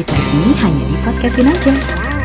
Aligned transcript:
Di 0.00 0.24
sini 0.24 0.56
hanya 0.64 0.84
di 0.88 0.96
podcastin 1.04 1.44
aja. 1.44 2.19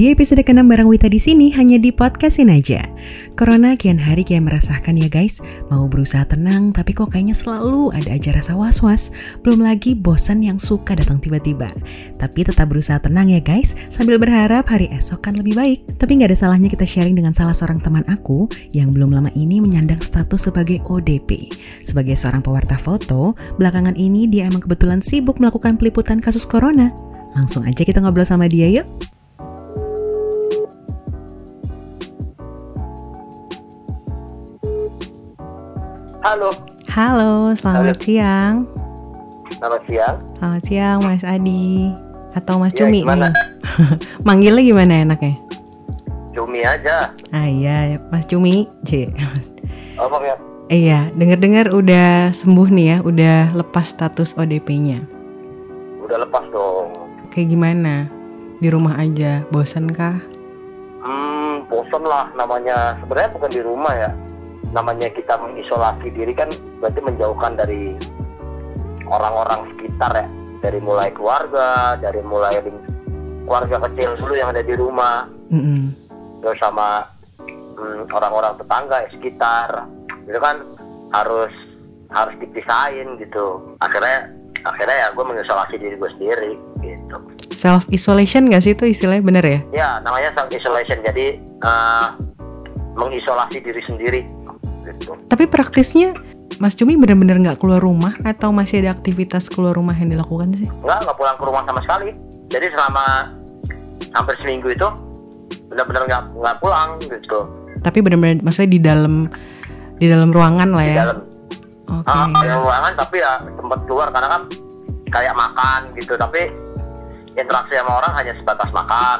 Di 0.00 0.16
episode 0.16 0.40
ke-6 0.40 0.64
bareng 0.64 0.88
Wita 0.88 1.12
di 1.12 1.20
sini 1.20 1.52
hanya 1.52 1.76
di 1.76 1.92
podcastin 1.92 2.48
aja. 2.48 2.88
Corona 3.36 3.76
kian 3.76 4.00
hari 4.00 4.24
kian 4.24 4.48
merasakan 4.48 4.96
ya 4.96 5.12
guys. 5.12 5.44
Mau 5.68 5.92
berusaha 5.92 6.24
tenang 6.24 6.72
tapi 6.72 6.96
kok 6.96 7.12
kayaknya 7.12 7.36
selalu 7.36 7.92
ada 7.92 8.16
aja 8.16 8.32
rasa 8.32 8.56
was-was. 8.56 9.12
Belum 9.44 9.60
lagi 9.60 9.92
bosan 9.92 10.40
yang 10.40 10.56
suka 10.56 10.96
datang 10.96 11.20
tiba-tiba. 11.20 11.68
Tapi 12.16 12.48
tetap 12.48 12.72
berusaha 12.72 12.96
tenang 12.96 13.28
ya 13.28 13.44
guys 13.44 13.76
sambil 13.92 14.16
berharap 14.16 14.72
hari 14.72 14.88
esok 14.88 15.20
kan 15.20 15.36
lebih 15.36 15.52
baik. 15.52 15.84
Tapi 16.00 16.16
nggak 16.16 16.32
ada 16.32 16.38
salahnya 16.48 16.72
kita 16.72 16.88
sharing 16.88 17.20
dengan 17.20 17.36
salah 17.36 17.52
seorang 17.52 17.76
teman 17.76 18.08
aku 18.08 18.48
yang 18.72 18.96
belum 18.96 19.12
lama 19.12 19.28
ini 19.36 19.60
menyandang 19.60 20.00
status 20.00 20.48
sebagai 20.48 20.80
ODP. 20.88 21.52
Sebagai 21.84 22.16
seorang 22.16 22.40
pewarta 22.40 22.80
foto, 22.80 23.36
belakangan 23.60 24.00
ini 24.00 24.24
dia 24.24 24.48
emang 24.48 24.64
kebetulan 24.64 25.04
sibuk 25.04 25.36
melakukan 25.44 25.76
peliputan 25.76 26.24
kasus 26.24 26.48
corona. 26.48 26.88
Langsung 27.36 27.68
aja 27.68 27.84
kita 27.84 28.00
ngobrol 28.00 28.24
sama 28.24 28.48
dia 28.48 28.80
yuk. 28.80 28.88
Halo, 36.20 36.52
Halo, 36.86 37.52
selamat 37.54 37.96
Halo. 37.96 38.02
siang. 38.02 38.54
selamat 39.56 39.82
siang. 39.86 40.16
Selamat 40.36 40.62
siang 40.64 40.98
Mas 41.00 41.24
Adi 41.24 41.92
atau 42.32 42.54
Mas 42.56 42.72
Ya, 42.72 42.84
Cumi 42.84 43.00
gimana? 43.02 43.28
nih. 43.28 43.34
Manggilnya 44.26 44.62
gimana 44.62 44.92
enaknya? 45.02 45.34
Cumi 46.30 46.60
aja. 46.62 47.12
Ah 47.30 47.44
iya, 47.44 47.96
Mas 48.08 48.24
Cumi. 48.24 48.68
C. 48.84 49.08
Apa 49.96 50.16
ya? 50.20 50.36
iya, 50.70 51.00
dengar-dengar 51.12 51.74
udah 51.74 52.30
sembuh 52.30 52.68
nih 52.70 52.86
ya, 52.86 52.96
udah 53.02 53.36
lepas 53.52 53.90
status 53.90 54.38
ODP-nya. 54.38 55.02
Udah 56.00 56.20
lepas 56.20 56.44
dong. 56.48 56.94
Kayak 57.28 57.48
gimana? 57.50 58.06
Di 58.60 58.68
rumah 58.68 58.96
aja, 58.96 59.42
bosan 59.50 59.90
kah? 59.90 60.20
Hmm, 61.00 61.64
bosan 61.66 62.04
lah 62.04 62.28
namanya. 62.32 62.94
Sebenarnya 62.96 63.30
bukan 63.34 63.50
di 63.50 63.60
rumah 63.60 63.94
ya. 63.96 64.10
Namanya 64.70 65.10
kita 65.10 65.34
mengisolasi 65.38 66.14
diri 66.14 66.30
kan 66.34 66.46
berarti 66.78 67.00
menjauhkan 67.02 67.58
dari 67.58 67.94
orang-orang 69.10 69.66
sekitar 69.74 70.12
ya. 70.14 70.26
Dari 70.60 70.78
mulai 70.84 71.08
keluarga, 71.10 71.96
dari 71.96 72.20
mulai 72.20 72.60
keluarga 73.48 73.88
kecil 73.88 74.14
dulu 74.20 74.34
yang 74.36 74.52
ada 74.52 74.60
di 74.60 74.76
rumah, 74.76 75.24
Mm-mm. 75.48 75.96
terus 76.44 76.60
sama 76.60 77.08
hmm, 77.40 78.12
orang-orang 78.12 78.54
tetangga 78.60 78.96
ya, 79.02 79.08
sekitar. 79.10 79.70
Itu 80.28 80.38
kan 80.38 80.56
harus 81.16 81.50
harus 82.12 82.34
dipisahin 82.38 83.16
gitu. 83.18 83.74
Akhirnya 83.80 84.30
akhirnya 84.68 84.96
ya 85.00 85.08
gue 85.16 85.24
mengisolasi 85.24 85.74
diri 85.80 85.96
gue 85.96 86.10
sendiri 86.20 86.52
gitu. 86.84 87.16
Self 87.56 87.88
isolation 87.88 88.52
gak 88.52 88.62
sih 88.64 88.76
itu 88.76 88.84
istilahnya 88.84 89.24
bener 89.24 89.44
ya? 89.44 89.60
Ya, 89.72 89.90
namanya 90.04 90.30
self 90.36 90.52
isolation. 90.52 91.00
Jadi 91.00 91.40
eh, 91.40 92.06
mengisolasi 93.00 93.58
diri 93.64 93.82
sendiri 93.88 94.20
gitu. 94.92 95.14
Tapi 95.26 95.44
praktisnya 95.46 96.14
Mas 96.58 96.74
Cumi 96.74 96.94
bener-bener 96.94 97.40
nggak 97.40 97.58
keluar 97.58 97.80
rumah 97.80 98.12
atau 98.20 98.50
masih 98.50 98.84
ada 98.84 98.92
aktivitas 98.92 99.48
keluar 99.48 99.72
rumah 99.72 99.94
yang 99.94 100.10
dilakukan 100.10 100.50
sih? 100.52 100.68
Enggak, 100.82 100.98
enggak 101.02 101.16
pulang 101.16 101.36
ke 101.36 101.44
rumah 101.44 101.62
sama 101.64 101.80
sekali. 101.80 102.08
Jadi 102.50 102.66
selama 102.68 103.04
hampir 104.10 104.34
seminggu 104.42 104.68
itu 104.68 104.86
benar-benar 105.70 106.02
nggak 106.04 106.22
nggak 106.34 106.56
pulang 106.58 106.88
gitu. 107.00 107.38
Tapi 107.80 107.98
bener-bener 108.02 108.42
maksudnya 108.42 108.70
di 108.70 108.80
dalam 108.82 109.14
di 109.96 110.06
dalam 110.10 110.34
ruangan 110.34 110.68
lah 110.74 110.84
Di 110.84 110.90
ya. 110.90 110.96
dalam 111.06 111.18
Oke. 111.90 112.06
ah, 112.06 112.26
ada 112.30 112.54
ruangan 112.58 112.92
tapi 112.94 113.16
ya 113.18 113.32
tempat 113.42 113.78
keluar 113.84 114.08
karena 114.10 114.28
kan 114.30 114.42
kayak 115.08 115.34
makan 115.34 115.80
gitu. 115.94 116.14
Tapi 116.14 116.40
interaksi 117.30 117.74
sama 117.78 117.92
orang 117.98 118.12
hanya 118.14 118.32
sebatas 118.36 118.68
makan, 118.70 119.18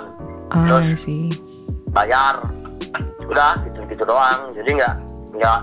Ah, 0.51 0.83
sih. 0.95 1.31
bayar, 1.91 2.43
udah 3.25 3.55
gitu-gitu 3.65 4.03
doang. 4.03 4.51
Jadi 4.51 4.71
nggak 4.77 4.95
nggak 5.35 5.61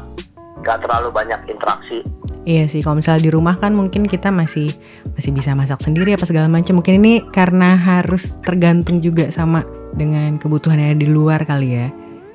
nggak 0.63 0.77
terlalu 0.83 1.09
banyak 1.13 1.39
interaksi. 1.47 1.99
Iya 2.47 2.63
sih, 2.71 2.79
kalau 2.79 3.03
misalnya 3.03 3.27
di 3.27 3.31
rumah 3.31 3.59
kan 3.59 3.75
mungkin 3.75 4.07
kita 4.07 4.31
masih 4.31 4.71
masih 5.19 5.35
bisa 5.35 5.51
masak 5.51 5.83
sendiri 5.83 6.15
apa 6.15 6.23
segala 6.23 6.47
macam. 6.47 6.79
Mungkin 6.79 7.03
ini 7.03 7.13
karena 7.27 7.75
harus 7.75 8.39
tergantung 8.39 9.03
juga 9.03 9.27
sama 9.35 9.67
dengan 9.91 10.39
kebutuhan 10.39 10.79
yang 10.79 10.95
ada 10.95 11.01
di 11.03 11.09
luar 11.11 11.43
kali 11.43 11.75
ya. 11.75 11.87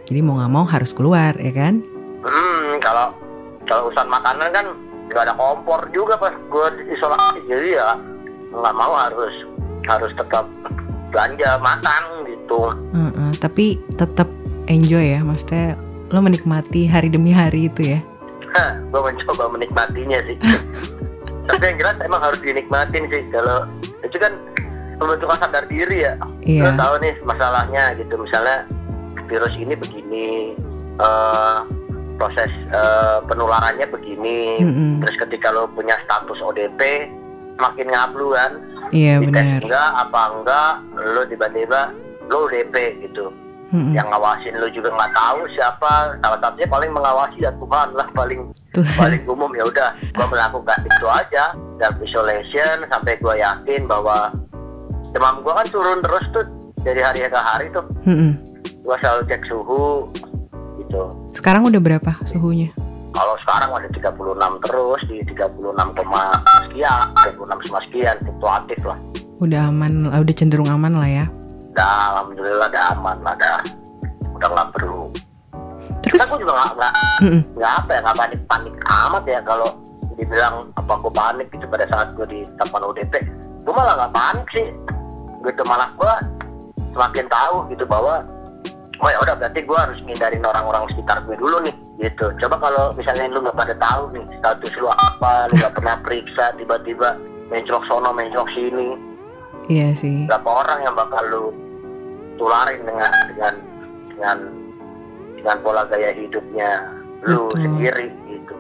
Jadi 0.05 0.21
mau 0.21 0.37
nggak 0.37 0.53
mau 0.53 0.69
harus 0.69 0.93
keluar 0.93 1.33
ya 1.41 1.53
kan? 1.57 1.81
Hmm, 2.21 2.77
kalau 2.85 3.17
kalau 3.65 3.89
urusan 3.89 4.09
makanan 4.13 4.53
kan 4.53 4.67
nggak 5.09 5.23
ada 5.29 5.35
kompor 5.37 5.81
juga 5.97 6.21
pas 6.21 6.33
gue 6.37 6.67
isolasi 6.93 7.41
jadi 7.49 7.69
ya 7.81 7.89
nggak 8.53 8.75
mau 8.77 8.93
harus 8.93 9.33
harus 9.89 10.13
tetap 10.13 10.45
belanja 11.09 11.57
makan 11.61 12.03
gitu. 12.29 12.61
Heeh, 12.93 13.31
tapi 13.41 13.81
tetap 13.97 14.29
enjoy 14.69 15.17
ya, 15.17 15.21
maksudnya 15.21 15.77
lo 16.13 16.21
menikmati 16.21 16.85
hari 16.85 17.09
demi 17.09 17.33
hari 17.33 17.73
itu 17.73 17.97
ya. 17.97 18.01
gue 18.93 19.01
mencoba 19.01 19.49
menikmatinya 19.49 20.21
sih. 20.29 20.37
Tapi 21.49 21.63
yang 21.73 21.77
jelas 21.81 21.97
emang 22.05 22.21
harus 22.21 22.37
dinikmatin 22.45 23.09
sih 23.09 23.25
kalau 23.33 23.65
itu 24.05 24.21
kan 24.21 24.37
pembentukan 25.01 25.41
sadar 25.41 25.65
diri 25.73 26.05
ya. 26.05 26.13
Lo 26.21 26.29
Iya. 26.45 26.77
tahu 26.77 26.95
nih 27.01 27.15
masalahnya 27.25 27.97
gitu 27.97 28.15
misalnya 28.21 28.69
virus 29.27 29.57
ini 29.57 29.73
begini, 29.73 30.53
eh, 31.01 31.59
proses 32.21 32.53
eh, 32.71 33.19
penularannya 33.25 33.89
begini. 33.89 34.61
Mm-mm. 34.61 34.91
Terus 35.01 35.17
ketika 35.27 35.49
lo 35.49 35.65
punya 35.73 35.97
status 36.05 36.37
ODP 36.45 37.09
makin 37.57 37.89
ngablu 37.89 38.37
kan. 38.37 38.53
Iya 38.93 39.25
benar. 39.25 39.65
enggak 39.65 39.91
apa 39.97 40.21
enggak 40.37 40.73
lo 41.01 41.23
tiba-tiba 41.25 41.81
lo 42.29 42.47
ODP 42.47 43.01
gitu. 43.01 43.33
Mm-mm. 43.73 43.97
Yang 43.97 44.07
ngawasin 44.07 44.55
lo 44.55 44.69
juga 44.69 44.93
nggak 44.93 45.13
tahu 45.13 45.41
siapa. 45.51 45.93
Salah 46.21 46.39
satunya 46.39 46.69
paling 46.69 46.91
mengawasi 46.93 47.37
ya 47.41 47.51
Tuhan 47.57 47.89
lah 47.93 48.09
paling 48.13 48.41
Tuhan. 48.71 48.95
paling 48.95 49.23
umum 49.25 49.51
ya 49.53 49.65
udah 49.65 49.89
gua 50.13 50.27
melakukan 50.29 50.79
itu 50.83 51.07
aja 51.09 51.45
self 51.81 51.97
isolation 51.99 52.77
sampai 52.85 53.17
gua 53.19 53.33
yakin 53.35 53.89
bahwa 53.89 54.29
demam 55.11 55.41
gua 55.41 55.61
kan 55.61 55.67
turun 55.69 55.99
terus 56.01 56.25
tuh 56.31 56.45
dari 56.85 57.01
hari 57.01 57.25
ke 57.25 57.33
hari 57.35 57.73
tuh 57.73 57.85
Mm-mm. 58.05 58.37
gua 58.85 58.97
selalu 59.01 59.23
cek 59.27 59.43
suhu 59.45 60.09
gitu 60.77 61.03
Sekarang 61.33 61.65
udah 61.65 61.81
berapa 61.81 62.13
suhunya? 62.29 62.71
kalau 63.13 63.37
sekarang 63.45 63.69
ada 63.73 63.89
36 63.93 64.09
terus 64.65 65.01
di 65.05 65.21
36, 65.29 65.61
koma 65.93 66.33
sekian 66.65 67.05
36 67.13 67.69
sama 67.69 67.81
sekian 67.85 68.17
fluktuatif 68.25 68.81
lah 68.85 68.97
Udah 69.37 69.69
aman, 69.69 70.09
udah 70.09 70.33
cenderung 70.33 70.71
aman 70.71 70.97
lah 70.97 71.11
ya. 71.11 71.27
Udah 71.73 71.93
alhamdulillah 72.13 72.69
udah 72.69 72.85
aman 72.93 73.19
lah 73.25 73.35
dah 73.41 73.61
udah 74.37 74.49
nggak 74.53 74.71
perlu. 74.77 75.09
Terus, 76.03 76.19
gua 76.29 76.39
juga 76.39 76.53
nggak 76.53 76.73
nggak 76.77 76.95
nggak 77.57 77.73
apa 77.81 77.91
ya 77.91 78.01
nggak 78.05 78.17
panik 78.19 78.41
panik 78.45 78.75
amat 78.85 79.25
ya 79.25 79.41
kalau 79.41 79.69
dibilang 80.21 80.69
apa 80.77 80.93
gue 81.01 81.13
panik 81.17 81.47
gitu 81.49 81.65
pada 81.67 81.89
saat 81.89 82.13
gue 82.13 82.27
ditetapkan 82.29 82.85
ODP 82.85 83.13
gue 83.65 83.73
malah 83.73 83.95
nggak 83.97 84.13
panik 84.13 84.47
sih. 84.53 84.69
Gitu 85.43 85.63
malah 85.65 85.89
gue 85.97 86.15
semakin 86.93 87.27
tahu 87.33 87.57
gitu 87.73 87.85
bahwa 87.89 88.21
oh 89.03 89.09
ya 89.11 89.19
udah 89.25 89.35
berarti 89.41 89.61
gue 89.65 89.79
harus 89.79 89.99
ngindarin 90.05 90.45
orang-orang 90.45 90.85
sekitar 90.93 91.25
gue 91.25 91.35
dulu 91.41 91.57
nih 91.65 91.75
gitu. 92.05 92.29
Coba 92.37 92.61
kalau 92.61 92.93
misalnya 92.93 93.33
lu 93.33 93.41
nggak 93.41 93.57
pada 93.57 93.75
tahu 93.81 94.13
nih 94.13 94.25
status 94.39 94.73
lu 94.77 94.93
apa 94.93 95.49
lu 95.49 95.57
nggak 95.57 95.75
pernah 95.81 95.97
periksa 96.05 96.53
tiba-tiba 96.61 97.17
mencrok 97.49 97.83
sono 97.89 98.13
mencrok 98.13 98.49
sini. 98.53 99.13
Iya 99.71 99.95
sih. 99.95 100.27
berapa 100.27 100.67
orang 100.67 100.79
yang 100.83 100.95
bakal 100.99 101.23
lu 101.31 101.45
tularin 102.43 102.83
dengan 102.83 103.13
dengan 103.31 103.55
dengan 104.11 104.37
dengan 105.39 105.57
pola 105.63 105.87
gaya 105.87 106.11
hidupnya 106.11 106.71
lu 107.23 107.47
Betul. 107.55 107.63
sendiri 107.63 108.07
gitu. 108.27 108.55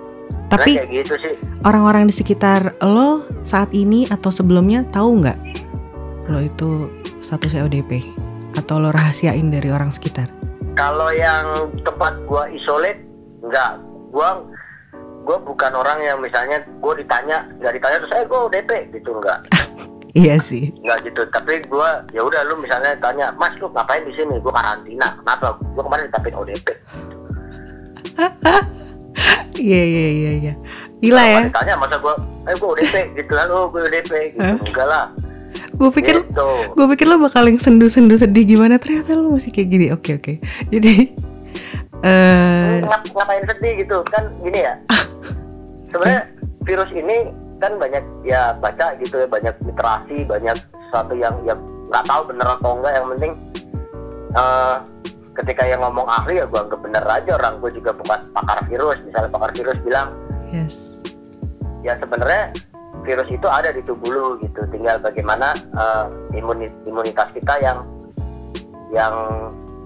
Tapi 0.47 0.79
Karena 0.79 0.87
kayak 0.87 0.91
gitu 1.03 1.15
sih. 1.19 1.35
orang-orang 1.67 2.07
di 2.07 2.15
sekitar 2.15 2.79
lo 2.87 3.27
saat 3.43 3.75
ini 3.75 4.07
atau 4.07 4.31
sebelumnya 4.31 4.87
tahu 4.87 5.19
nggak 5.27 5.39
lo 6.31 6.39
itu 6.39 6.87
statusnya 7.19 7.67
ODP 7.67 8.07
atau 8.55 8.79
lo 8.79 8.95
rahasiain 8.95 9.51
dari 9.51 9.67
orang 9.75 9.91
sekitar? 9.91 10.31
kalau 10.73 11.13
yang 11.13 11.69
tempat 11.85 12.17
gua 12.25 12.49
isolate 12.49 12.97
enggak 13.45 13.77
gua 14.09 14.41
gua 15.21 15.37
bukan 15.37 15.73
orang 15.77 16.01
yang 16.01 16.17
misalnya 16.17 16.65
gua 16.81 16.97
ditanya 16.97 17.45
nggak 17.61 17.77
ditanya 17.77 17.97
terus 18.01 18.15
eh 18.17 18.25
gua 18.25 18.49
ODP 18.49 18.71
gitu 18.97 19.11
enggak 19.21 19.39
Iya 20.13 20.37
sih. 20.37 20.73
enggak 20.77 21.09
gitu. 21.09 21.23
Tapi 21.29 21.65
gua 21.67 22.05
ya 22.13 22.21
udah 22.21 22.45
lu 22.45 22.61
misalnya 22.61 22.93
tanya 23.01 23.33
mas 23.35 23.57
lu 23.57 23.69
ngapain 23.69 24.05
di 24.05 24.13
sini? 24.13 24.37
Gua 24.39 24.53
karantina. 24.53 25.09
Kenapa? 25.19 25.57
Gua 25.73 25.83
kemarin 25.83 26.05
ditapin 26.09 26.35
ODP 26.35 26.67
Iya 29.57 29.83
iya 29.85 30.07
iya 30.11 30.31
iya. 30.39 30.55
Gila 31.01 31.25
ya. 31.25 31.41
Ditanya 31.49 31.75
masa 31.77 31.97
gua 31.97 32.15
eh 32.45 32.55
gua 32.57 32.69
ODP 32.75 32.95
gitu 33.17 33.33
lalu 33.33 33.57
gua 33.69 33.81
ODP 33.85 34.11
gitu. 34.33 34.53
Enggak 34.65 34.87
lah. 34.87 35.07
Gue 35.73 35.89
pikir 35.89 36.21
gitu. 36.29 36.49
gue 36.77 36.87
pikir 36.95 37.09
lo 37.09 37.17
bakal 37.17 37.49
yang 37.49 37.57
sendu-sendu 37.57 38.15
sedih 38.15 38.45
gimana. 38.45 38.77
Ternyata 38.77 39.17
lo 39.17 39.33
masih 39.33 39.51
kayak 39.51 39.69
gini. 39.73 39.87
Oke 39.89 40.15
oke. 40.15 40.37
Jadi 40.69 41.17
eh 42.05 42.77
Ngap- 42.85 43.09
ngapain 43.09 43.43
sedih 43.49 43.73
gitu? 43.81 43.97
Kan 44.13 44.29
gini 44.45 44.61
ya. 44.63 44.77
Sebenarnya 45.89 46.23
virus 46.63 46.91
ini 46.93 47.33
kan 47.63 47.79
banyak 47.79 48.03
ya 48.23 48.59
baca 48.59 48.99
gitu 48.99 49.15
ya 49.17 49.27
banyak 49.27 49.55
literasi 49.63 50.27
banyak 50.27 50.59
sesuatu 50.83 51.15
yang 51.15 51.31
yang 51.47 51.59
nggak 51.87 52.05
tahu 52.05 52.23
bener 52.27 52.47
atau 52.51 52.71
enggak 52.77 52.93
yang 52.93 53.07
penting 53.09 53.33
eh, 54.35 54.77
ketika 55.33 55.63
yang 55.65 55.81
ngomong 55.81 56.05
ahli 56.05 56.37
ya 56.37 56.45
gue 56.45 56.59
anggap 56.59 56.81
bener 56.83 57.05
aja 57.07 57.31
orang 57.39 57.55
gue 57.57 57.71
juga 57.73 57.95
bukan 57.95 58.21
pakar 58.33 58.59
virus 58.67 58.99
misalnya 59.07 59.31
pakar 59.31 59.51
virus 59.55 59.79
bilang 59.81 60.09
Yes. 60.51 61.01
ya 61.81 61.97
sebenarnya 61.97 62.53
virus 63.03 63.29
itu 63.31 63.49
ada 63.49 63.73
di 63.73 63.81
tubuh 63.83 64.11
lu 64.11 64.27
gitu 64.39 64.61
tinggal 64.69 64.99
bagaimana 64.99 65.55
eh, 65.57 66.05
imuni- 66.35 66.75
imunitas 66.85 67.31
kita 67.31 67.57
yang 67.59 67.79
yang 68.91 69.15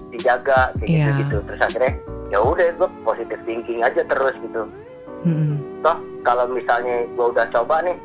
dijaga 0.08 0.72
kayak 0.74 0.88
Iya. 0.88 1.04
gitu 1.06 1.20
gitu 1.22 1.36
terus 1.44 1.60
akhirnya 1.60 1.92
ya 2.26 2.38
udah 2.40 2.66
gue 2.72 2.88
positive 3.04 3.42
thinking 3.44 3.84
aja 3.84 4.02
terus 4.02 4.34
gitu 4.40 4.66
Mm-mm. 5.22 5.62
Toh 5.80 5.96
kalau 6.22 6.44
misalnya 6.46 7.04
gue 7.08 7.26
udah 7.30 7.46
coba 7.50 7.82
nih 7.82 7.96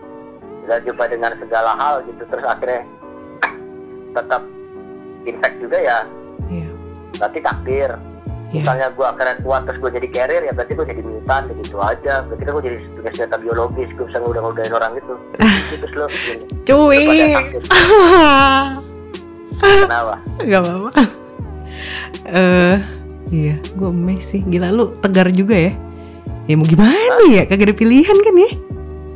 udah 0.64 0.78
coba 0.86 1.04
dengan 1.08 1.32
segala 1.38 1.72
hal 1.76 1.96
gitu 2.06 2.22
terus 2.26 2.46
akhirnya 2.46 2.82
tetap 4.16 4.42
infect 5.24 5.56
juga 5.60 5.78
ya 5.78 6.00
Iya. 6.50 6.70
berarti 7.18 7.40
takdir 7.40 7.92
Iya. 8.52 8.68
misalnya 8.68 8.88
gue 8.92 9.06
akhirnya 9.08 9.36
kuat 9.40 9.64
terus 9.64 9.80
gue 9.80 9.92
jadi 9.96 10.08
carrier 10.12 10.44
ya 10.44 10.52
berarti 10.52 10.74
gue 10.76 10.86
jadi 10.86 11.02
mutan 11.08 11.42
gitu 11.56 11.78
aja 11.80 12.14
berarti 12.28 12.44
kan 12.44 12.52
gue 12.52 12.64
jadi 12.68 12.78
punya 12.92 13.12
senjata 13.16 13.38
biologis 13.40 13.90
gue 13.96 14.06
bisa 14.06 14.18
udah 14.20 14.42
ngudahin 14.44 14.74
orang 14.76 14.92
itu 15.00 15.14
gitu 15.72 15.86
terus 15.88 15.94
lo 15.96 16.06
Cuy. 16.62 17.00
Kenapa 19.62 20.16
Gak 20.42 20.62
apa-apa. 20.62 20.90
Eh, 22.22 22.78
iya, 23.34 23.58
gue 23.74 23.90
emes 23.90 24.22
sih. 24.24 24.46
Gila 24.46 24.70
lu 24.70 24.94
tegar 25.02 25.28
juga 25.34 25.58
ya. 25.58 25.74
Ya 26.50 26.54
mau 26.58 26.66
gimana 26.66 27.22
ya? 27.30 27.44
Kagak 27.46 27.72
ada 27.72 27.76
pilihan 27.76 28.18
kan 28.18 28.36
ya? 28.36 28.52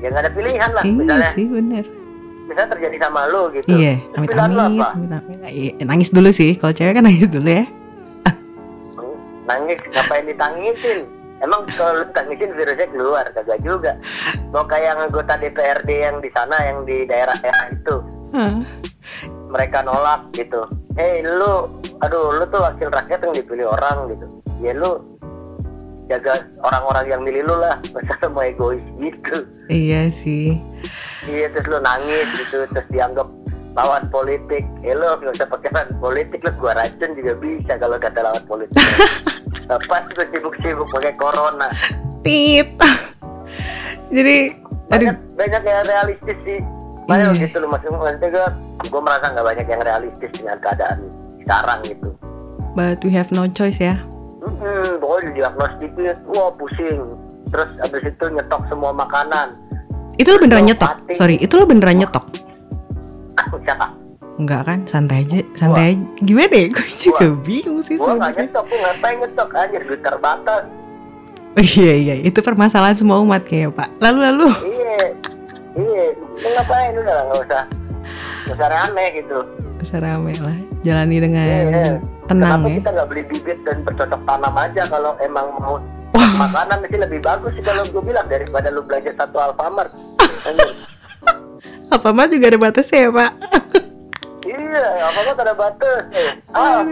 ya 0.04 0.08
nggak 0.14 0.24
ada 0.30 0.34
pilihan 0.38 0.70
lah 0.70 0.84
Iya 0.86 0.94
misalnya 0.94 1.30
sih, 1.34 1.46
bener. 1.50 1.84
misalnya 2.46 2.70
terjadi 2.78 2.98
sama 3.10 3.26
lo 3.26 3.50
gitu 3.50 3.66
Iya, 3.66 3.98
amit 4.14 4.30
amit, 4.38 4.54
amit 4.62 4.86
amit. 5.10 5.40
Iya, 5.50 5.72
nangis 5.82 6.14
dulu 6.14 6.30
sih. 6.30 6.54
Kalau 6.54 6.78
cewek 6.78 6.94
kan 6.94 7.10
nangis 7.10 7.26
dulu 7.26 7.50
ya. 7.50 7.66
nangis 9.50 9.82
ngapain 9.90 10.26
ditangisin 10.30 11.10
emang 11.44 11.68
kalau 11.76 12.02
lu 12.02 12.06
tangisin 12.16 12.52
virusnya 12.56 12.88
keluar 12.90 13.26
kagak 13.34 13.60
juga 13.62 13.92
mau 14.50 14.66
kayak 14.66 14.98
anggota 14.98 15.36
DPRD 15.38 15.90
yang 15.92 16.18
di 16.24 16.30
sana 16.32 16.58
yang 16.64 16.78
di 16.82 17.06
daerah-daerah 17.06 17.66
itu 17.70 17.96
Hah. 18.34 18.58
mereka 19.52 19.84
nolak 19.84 20.26
gitu 20.34 20.66
hei 20.98 21.22
lu 21.22 21.68
aduh 22.02 22.42
lu 22.42 22.46
tuh 22.50 22.62
wakil 22.64 22.90
rakyat 22.90 23.20
yang 23.22 23.34
dipilih 23.36 23.68
orang 23.70 24.10
gitu 24.10 24.26
ya 24.64 24.74
lu 24.74 24.98
jaga 26.06 26.34
orang-orang 26.62 27.06
yang 27.08 27.22
milih 27.22 27.44
lu 27.44 27.56
lah 27.58 27.78
masa 27.94 28.14
lu 28.20 28.30
mau 28.30 28.42
egois 28.42 28.86
gitu 28.96 29.46
Iya 29.68 30.08
sih. 30.08 30.58
iya 31.26 31.50
terus 31.50 31.66
lu 31.66 31.78
nangis 31.80 32.30
gitu 32.36 32.66
terus 32.70 32.88
dianggap 32.90 33.26
lawan 33.74 34.06
politik 34.08 34.64
eh 34.82 34.94
lu 34.94 35.04
nggak 35.04 35.34
usah 35.34 35.48
pakai 35.48 35.70
lawan 35.72 35.92
politik 35.98 36.40
lu 36.40 36.52
gua 36.56 36.74
racun 36.76 37.12
juga 37.12 37.34
bisa 37.36 37.74
kalau 37.76 37.98
kata 37.98 38.20
lawan 38.22 38.44
politik 38.46 38.78
pas 39.90 40.06
gue 40.08 40.26
sibuk-sibuk 40.30 40.86
pakai 40.90 41.14
corona 41.16 41.68
Tit. 42.22 42.70
Jadi, 44.08 44.54
aduh. 44.90 45.10
banyak 45.10 45.18
banyak 45.34 45.62
yang 45.64 45.84
realistis 45.84 46.38
sih 46.42 46.60
banyak 47.06 47.34
Iya. 47.34 47.42
gitu 47.44 47.58
loh 47.60 47.70
maksudnya 47.70 47.98
maksudnya 47.98 48.30
gue 48.30 48.48
gue 48.86 49.02
merasa 49.02 49.26
nggak 49.30 49.46
banyak 49.46 49.68
yang 49.68 49.82
realistis 49.82 50.32
dengan 50.34 50.58
keadaan 50.60 50.98
sekarang 51.40 51.80
gitu 51.84 52.10
But 52.76 53.02
we 53.02 53.12
have 53.12 53.32
no 53.32 53.48
choice 53.48 53.80
ya. 53.80 53.96
Hmm 54.46 55.02
pokoknya 55.02 55.30
diagnostiknya 55.34 56.14
wah 56.30 56.54
pusing 56.54 57.02
terus 57.50 57.70
abis 57.82 58.04
itu 58.06 58.26
nyetok 58.30 58.62
semua 58.70 58.92
makanan 58.94 59.54
Itu 60.16 60.32
lo 60.32 60.40
beneran 60.40 60.64
nyetok? 60.64 60.88
Mati. 60.96 61.12
Sorry, 61.20 61.36
itu 61.44 61.54
lo 61.60 61.68
beneran 61.68 62.00
nyetok? 62.00 62.24
siapa 63.68 63.92
Enggak 64.36 64.62
kan? 64.68 64.80
Santai 64.88 65.24
aja, 65.24 65.40
santai 65.56 65.96
aja. 65.96 66.04
Gimana 66.24 66.56
ya? 66.56 66.68
Gue 66.72 66.88
juga 66.96 67.28
bingung 67.44 67.80
sih 67.80 67.96
gue 67.96 68.04
nggak 68.04 68.16
sebenarnya. 68.16 68.40
nyetok 68.48 68.64
gue 68.68 68.80
ngapain 68.80 69.16
nyetok 69.20 69.50
aja 69.52 69.78
duit 69.84 70.02
terbatas 70.02 70.64
Oh, 71.56 71.64
iya 71.64 71.94
iya, 71.96 72.16
itu 72.20 72.36
permasalahan 72.44 73.00
semua 73.00 73.16
umat 73.24 73.48
kayak 73.48 73.72
Pak. 73.72 73.88
Lalu 74.04 74.20
lalu. 74.28 74.48
iya 74.68 74.96
iya 75.76 76.04
ngapain 76.36 76.96
udah 76.96 77.16
nggak 77.32 77.40
usah 77.48 77.64
usah 78.54 78.70
aneh 78.70 79.08
gitu 79.18 79.38
Bisa 79.82 79.98
rame 79.98 80.34
lah. 80.38 80.58
Jalani 80.86 81.18
dengan 81.18 81.46
Iya. 81.46 81.98
tenang 82.30 82.62
Kenapa 82.62 82.68
ya. 82.70 82.78
kita 82.78 82.90
nggak 82.94 83.08
beli 83.10 83.24
bibit 83.26 83.60
dan 83.66 83.78
bercocok 83.82 84.22
tanam 84.26 84.54
aja 84.54 84.82
kalau 84.86 85.12
emang 85.18 85.46
mau 85.58 85.76
Wah. 86.14 86.32
makanan 86.48 86.78
sih 86.88 87.00
lebih 87.02 87.20
bagus 87.22 87.52
sih 87.58 87.64
kalau 87.66 87.84
gue 87.84 88.02
bilang 88.06 88.28
daripada 88.30 88.70
lu 88.70 88.86
belanja 88.86 89.12
satu 89.18 89.38
Alfamart. 89.42 89.92
Mah 92.06 92.30
juga 92.30 92.54
ada 92.54 92.60
batasnya 92.62 93.10
ya 93.10 93.12
Pak? 93.12 93.32
iya, 94.46 94.86
Alfamart 95.10 95.38
ada 95.42 95.54
batas. 95.58 96.02
Eh, 96.14 96.30
ah. 96.54 96.86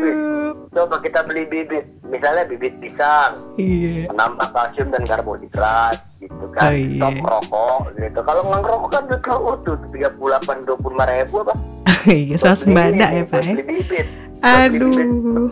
Coba 0.73 0.97
kita 0.99 1.21
beli 1.23 1.45
bibit, 1.45 1.85
misalnya 2.03 2.43
bibit 2.43 2.73
pisang, 2.77 3.37
Iya. 3.55 4.09
menambah 4.09 4.49
kalsium 4.49 4.89
dan 4.89 5.03
karbohidrat, 5.03 5.97
gitu 6.17 6.45
kan. 6.51 6.69
Oh, 6.69 6.73
iya. 6.73 6.97
Stop 6.97 7.15
rokok, 7.21 7.79
gitu. 7.95 8.19
Kalau 8.19 8.41
nggak 8.43 8.59
ngerokok 8.61 8.89
kan 8.89 9.03
duit 9.05 9.23
lu 9.23 9.37
utuh 9.47 9.75
tiga 9.89 10.09
puluh 10.11 10.29
delapan 10.33 10.57
dua 10.61 10.77
puluh 10.77 10.93
lima 10.97 11.05
ribu 11.07 11.35
apa? 11.41 11.53
Iya, 12.03 12.35
swasembada 12.35 13.07
ya 13.07 13.23
Pak 13.23 13.41
ya. 13.41 13.53
Beli 13.55 13.63
bibit. 13.63 14.07
Buat 14.35 14.67
beli 14.67 14.83
bibit. 14.83 15.07
Aduh. 15.07 15.49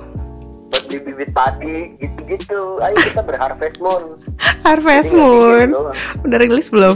Beli 0.84 0.98
bibit 1.00 1.30
padi, 1.32 1.78
gitu-gitu. 1.96 2.62
Ayo 2.82 2.96
kita 3.00 3.22
berharvest 3.24 3.78
moon. 3.80 4.04
Harvest 4.62 5.10
Jadi 5.10 5.18
Moon. 5.18 5.68
doang. 5.72 5.96
Udah 6.22 6.38
rilis 6.38 6.68
belum? 6.68 6.96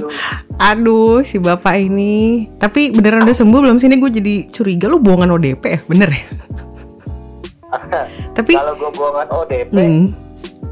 Aduh, 0.60 1.24
si 1.24 1.40
bapak 1.40 1.80
ini. 1.80 2.46
Tapi 2.58 2.92
beneran 2.92 3.24
udah 3.24 3.34
sembuh 3.34 3.60
belum 3.60 3.78
sih? 3.80 3.88
Ini 3.88 3.98
gue 3.98 4.12
jadi 4.14 4.36
curiga 4.52 4.86
lu 4.86 5.00
bohongan 5.00 5.34
ODP 5.34 5.64
ya? 5.66 5.80
Bener 5.88 6.10
ya? 6.10 6.24
Tapi, 8.38 8.52
kalau 8.56 8.74
gue 8.76 8.92
buangan 8.96 9.28
ODP, 9.32 9.76
hmm, 9.76 10.06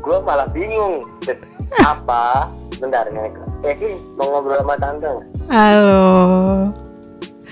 gue 0.01 0.17
malah 0.23 0.47
bingung. 0.51 1.03
Apa? 1.94 2.50
Bentar, 2.77 3.07
nih. 3.09 3.31
Eh 3.63 3.75
sih, 3.79 3.95
mau 4.19 4.27
ngobrol 4.27 4.59
sama 4.59 4.75
tante 4.75 5.07
halo. 5.47 6.03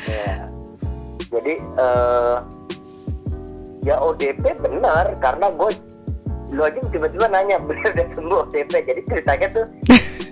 Ya. 0.04 0.44
Jadi, 1.32 1.54
eh 1.60 2.36
ya 3.82 3.96
ODP 3.98 4.62
benar, 4.62 5.16
karena 5.24 5.48
gue 5.56 5.72
lu 6.52 6.62
aja 6.68 6.84
tiba-tiba 6.92 7.32
nanya 7.32 7.58
bener 7.64 7.96
udah 7.96 8.08
sembuh 8.14 8.38
ODP. 8.50 8.72
Jadi 8.84 9.02
ceritanya 9.08 9.48
tuh, 9.56 9.66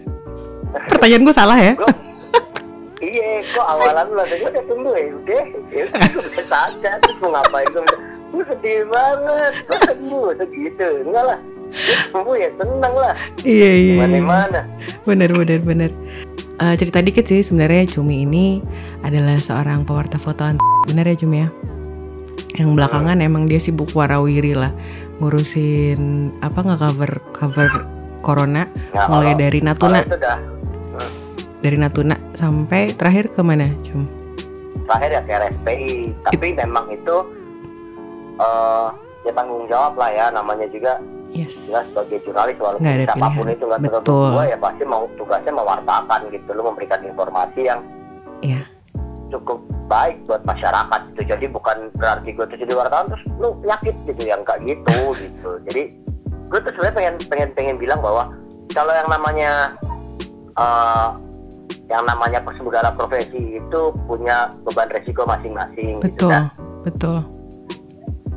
Pertanyaan 0.91 1.23
gue 1.25 1.35
salah 1.35 1.57
ya? 1.57 1.73
Iya, 2.99 3.39
kok 3.55 3.63
awalan 3.63 4.11
lu 4.11 4.19
udah 4.19 4.63
sembuh 4.67 4.93
ya 4.99 5.07
udah, 5.15 5.43
ya 5.71 5.83
udah 5.87 6.07
gue 6.11 6.45
saja, 6.45 6.91
terus 6.99 7.17
mau 7.23 7.31
ngapain 7.31 7.67
gue 7.71 7.83
gue 8.29 8.43
sedih 8.45 8.85
banget, 8.85 9.53
gue 9.63 9.79
sembuh, 9.85 10.27
segitu, 10.35 10.87
enggak 11.03 11.25
lah, 11.25 11.39
gue 12.13 12.35
ya 12.37 12.49
seneng 12.55 12.93
lah, 12.93 13.13
Iya 13.41 13.71
iya. 13.71 13.93
iya. 13.93 13.95
mana-mana. 13.97 14.61
Bener 15.01 15.29
bener 15.31 15.59
bener. 15.59 15.91
Eh, 16.57 16.75
cerita 16.75 16.99
dikit 16.99 17.23
sih 17.23 17.39
sebenarnya 17.39 17.87
Cumi 17.89 18.21
ini 18.21 18.59
adalah 19.01 19.37
seorang 19.37 19.81
pewarta 19.81 20.15
foto 20.15 20.43
ant- 20.43 20.59
bener 20.85 21.07
ya 21.07 21.17
Cumi 21.17 21.37
ya. 21.39 21.49
Yang 22.53 22.69
belakangan 22.75 23.17
emang 23.19 23.47
dia 23.47 23.57
sibuk 23.57 23.89
warawiri 23.89 24.51
lah 24.53 24.75
ngurusin 25.19 25.99
apa 26.37 26.59
nggak 26.59 26.79
cover 26.81 27.11
cover 27.31 27.67
corona 28.19 28.67
Nah, 28.91 29.07
mulai 29.07 29.31
kalau- 29.31 29.39
dari 29.39 29.59
Natuna 29.59 29.99
dah 30.03 30.39
dari 31.59 31.75
Natuna 31.75 32.15
sampai 32.33 32.91
terakhir 32.91 33.29
ke 33.29 33.39
mana 33.39 33.71
Cum? 33.81 34.03
terakhir 34.83 35.09
ya 35.09 35.21
ke 35.21 35.31
RSPI 35.37 35.91
tapi 36.25 36.47
memang 36.51 36.87
itu 36.89 37.15
eh 38.39 38.87
ya 39.21 39.31
tanggung 39.31 39.67
jawab 39.67 39.93
lah 39.95 40.09
ya 40.09 40.25
namanya 40.31 40.65
juga 40.67 40.97
Yes. 41.29 41.69
jelas 41.69 41.85
sebagai 41.93 42.25
jurnalis 42.25 42.57
walaupun 42.57 42.81
Nggak 42.81 42.95
ada 42.95 43.05
siapa 43.05 43.21
pun 43.21 43.29
pilihan. 43.45 43.53
itu 43.53 43.63
nggak 43.69 43.81
Betul. 44.01 44.29
gue 44.33 44.45
ya 44.49 44.57
pasti 44.57 44.83
mau 44.83 45.03
tugasnya 45.13 45.53
mewartakan 45.53 46.19
gitu 46.33 46.49
lu 46.57 46.61
memberikan 46.65 46.99
informasi 47.05 47.59
yang 47.61 47.79
Iya. 48.41 48.61
cukup 49.29 49.61
baik 49.85 50.25
buat 50.25 50.41
masyarakat 50.41 50.99
gitu 51.13 51.21
jadi 51.29 51.45
bukan 51.53 51.77
berarti 51.93 52.33
gue 52.33 52.45
tuh 52.49 52.57
jadi 52.57 52.73
wartawan 52.73 53.05
terus 53.05 53.21
lu 53.37 53.53
penyakit 53.61 53.93
gitu 54.09 54.21
yang 54.25 54.41
kayak 54.41 54.61
gitu 54.65 54.97
gitu 55.21 55.49
jadi 55.69 55.81
gue 56.49 56.59
tuh 56.65 56.71
sebenarnya 56.73 56.95
pengen 56.97 57.15
pengen 57.29 57.49
pengen 57.53 57.75
bilang 57.77 58.01
bahwa 58.01 58.33
kalau 58.73 58.89
yang 58.89 59.05
namanya 59.05 59.77
eh 60.57 61.07
yang 61.89 62.05
namanya 62.05 62.41
segala 62.57 62.89
profesi 62.89 63.57
itu 63.57 63.81
punya 64.05 64.49
beban 64.65 64.89
resiko 64.89 65.25
masing-masing 65.25 66.01
gitu 66.01 66.25
Betul. 66.25 66.29
kan 66.33 66.43
Betul. 66.81 67.17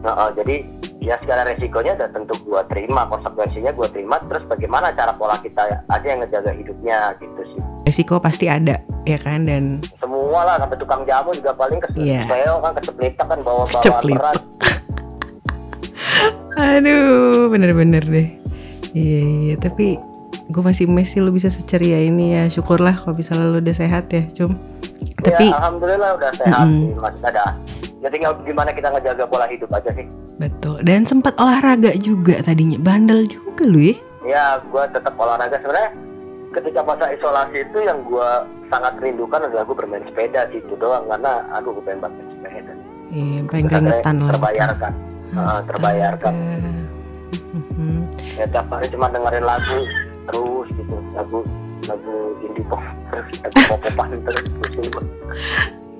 Nah, 0.02 0.14
eh, 0.18 0.30
jadi 0.34 0.56
ya 0.98 1.14
segala 1.22 1.46
resikonya 1.46 1.94
udah 1.98 2.10
tentu 2.10 2.34
gua 2.46 2.62
terima 2.70 3.06
konsekuensinya 3.06 3.70
gua 3.74 3.86
terima 3.90 4.18
terus 4.26 4.42
bagaimana 4.46 4.90
cara 4.94 5.14
pola 5.14 5.38
kita 5.38 5.66
aja 5.86 6.06
yang 6.06 6.22
ngejaga 6.22 6.50
hidupnya 6.54 7.14
gitu 7.22 7.42
sih. 7.54 7.60
Resiko 7.86 8.18
pasti 8.18 8.46
ada 8.50 8.82
ya 9.06 9.18
kan? 9.18 9.46
Dan 9.46 9.78
semua 10.02 10.42
lah 10.46 10.58
sampai 10.58 10.78
tukang 10.78 11.02
jamu 11.06 11.30
juga 11.34 11.54
paling 11.54 11.78
Iya. 11.94 12.26
kesel 12.26 12.54
kan 12.62 12.72
keceplitak 12.78 13.26
kan 13.26 13.38
bawa 13.42 13.62
bawa 13.66 13.98
berat 14.02 14.38
aduh 16.58 17.48
bener-bener 17.48 18.04
deh. 18.04 18.28
Iya 18.92 19.20
iya 19.24 19.54
tapi 19.56 19.96
gue 20.52 20.62
masih 20.62 20.84
Messi 20.90 21.16
lu 21.22 21.32
bisa 21.32 21.48
seceria 21.48 22.02
ini 22.02 22.36
ya. 22.36 22.44
Syukurlah 22.50 22.98
kalau 23.02 23.14
bisa 23.14 23.38
lu 23.38 23.58
udah 23.58 23.74
sehat 23.74 24.10
ya 24.12 24.26
cum. 24.34 24.58
Tapi 25.22 25.46
ya, 25.48 25.54
alhamdulillah 25.58 26.10
udah 26.18 26.30
sehat 26.34 26.66
Mm-mm. 26.66 26.90
sih 26.90 26.98
masih 26.98 27.22
ada 27.26 27.42
ya 28.02 28.08
tinggal 28.10 28.34
gimana 28.42 28.74
kita 28.74 28.90
ngejaga 28.90 29.24
pola 29.30 29.46
hidup 29.46 29.70
aja 29.70 29.90
sih. 29.94 30.06
Betul. 30.42 30.82
Dan 30.82 31.06
sempat 31.06 31.38
olahraga 31.38 31.94
juga 32.02 32.42
tadinya. 32.42 32.76
Bandel 32.82 33.30
juga 33.30 33.62
lu 33.62 33.78
ya 33.78 33.96
ya 34.26 34.44
gue 34.58 34.84
tetap 34.90 35.14
olahraga. 35.14 35.54
Sebenarnya 35.62 35.90
ketika 36.52 36.80
masa 36.82 37.14
isolasi 37.14 37.62
itu 37.62 37.78
yang 37.86 38.02
gue 38.02 38.30
sangat 38.68 38.98
rindukan 38.98 39.46
adalah 39.46 39.62
gue 39.62 39.76
bermain 39.78 40.04
sepeda 40.10 40.50
sih 40.50 40.58
itu 40.58 40.74
doang. 40.82 41.06
Karena 41.06 41.46
aduh 41.54 41.70
gue 41.78 41.84
pengen 41.86 42.02
banget 42.02 42.18
main 42.18 42.30
sepeda. 42.42 42.72
Iya, 43.12 43.38
pengen 43.46 43.66
keringetan 43.70 44.14
lah. 44.18 44.30
terbayarkan. 44.34 44.92
Ah, 45.38 45.60
terbayarkan. 45.62 46.34
Mhm. 47.52 48.06
ya 48.40 48.46
tiap 48.48 48.64
hari 48.72 48.88
cuma 48.88 49.12
dengerin 49.12 49.44
lagu 49.46 49.78
terus 50.26 50.68
gitu. 50.74 50.96
Lagu 51.14 51.38
lagu 51.86 52.14
indie 52.42 52.66
pop. 52.66 52.82
Terus 53.14 53.26
lagu 53.46 53.58
pop-popan 53.70 54.08
terus. 54.26 54.42
Gua. 54.90 55.02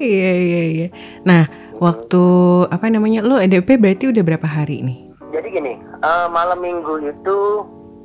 Iya 0.03 0.33
iya 0.35 0.63
iya. 0.67 0.89
Nah, 1.23 1.47
waktu 1.83 2.23
apa 2.71 2.87
namanya? 2.87 3.27
Lu 3.27 3.43
EDP 3.43 3.75
berarti 3.83 4.15
udah 4.15 4.23
berapa 4.23 4.47
hari 4.47 4.87
nih? 4.87 4.99
jadi 5.33 5.49
gini 5.49 5.73
eh, 5.81 6.27
malam 6.29 6.61
minggu 6.61 7.09
itu 7.09 7.37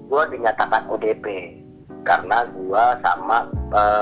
gue 0.07 0.23
dinyatakan 0.31 0.87
ODP 0.87 1.59
karena 2.07 2.47
gue 2.55 2.83
sama 3.03 3.51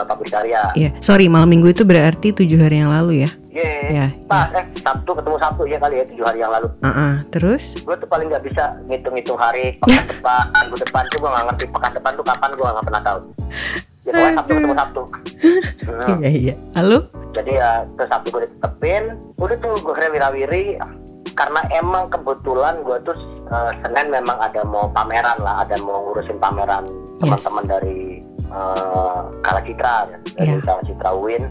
pabrik 0.05 0.29
karya 0.29 0.61
Iya, 0.77 0.93
sorry 1.01 1.25
malam 1.25 1.49
minggu 1.49 1.73
itu 1.73 1.81
berarti 1.81 2.29
tujuh 2.29 2.61
hari 2.61 2.85
yang 2.85 2.93
lalu 2.93 3.25
ya? 3.25 3.29
Yeay. 3.49 3.87
Ya. 3.89 4.07
Pas 4.29 4.53
eh 4.53 4.61
Sabtu 4.77 5.09
ketemu 5.17 5.41
Sabtu 5.41 5.65
ya 5.65 5.81
kali 5.81 5.97
ya 5.97 6.05
tujuh 6.05 6.21
hari 6.27 6.43
yang 6.45 6.53
lalu. 6.53 6.69
Ah, 6.85 6.89
ah. 6.91 7.13
terus? 7.33 7.73
Gue 7.81 7.97
tuh 7.97 8.05
paling 8.05 8.29
nggak 8.29 8.45
bisa 8.45 8.69
ngitung-ngitung 8.85 9.39
hari 9.41 9.73
pekan 9.81 10.05
depan, 10.13 10.43
minggu 10.53 10.77
depan 10.85 11.03
tuh 11.09 11.17
gue 11.17 11.29
nggak 11.33 11.45
ngerti 11.49 11.65
pekan 11.73 11.91
depan 11.97 12.11
tuh 12.13 12.25
kapan 12.29 12.49
gue 12.53 12.67
nggak 12.67 12.85
pernah 12.85 13.01
tahu. 13.01 13.19
Ya 14.05 14.11
pokoknya 14.13 14.35
Sabtu 14.37 14.51
ketemu 14.53 14.75
Sabtu. 14.77 15.01
Nah, 15.89 16.07
Iya 16.21 16.29
iya. 16.29 16.53
Lalu? 16.77 16.99
jadi 17.35 17.51
ya 17.51 17.71
terus 17.99 18.07
Sabtu 18.07 18.27
gue 18.31 18.41
ditetepin, 18.47 19.03
udah 19.35 19.57
tuh 19.59 19.75
gue 19.75 19.91
kira 19.91 20.07
wirawiri 20.07 20.79
karena 21.35 21.59
emang 21.67 22.07
kebetulan 22.07 22.79
gue 22.79 22.95
tuh 23.03 23.17
eh, 23.51 23.71
Senin 23.83 24.07
memang 24.07 24.39
ada 24.39 24.63
mau 24.63 24.87
pameran 24.87 25.35
lah, 25.43 25.67
ada 25.67 25.75
mau 25.83 25.99
ngurusin 26.07 26.39
pameran 26.39 26.87
teman-teman 27.19 27.65
dari 27.67 28.23
eh, 28.39 29.19
Kala 29.43 29.59
Citra, 29.67 30.07
ya, 30.07 30.17
dari 30.39 30.47
Iya. 30.47 30.63
Kala 30.63 30.81
Citra 30.87 31.11
Win 31.19 31.43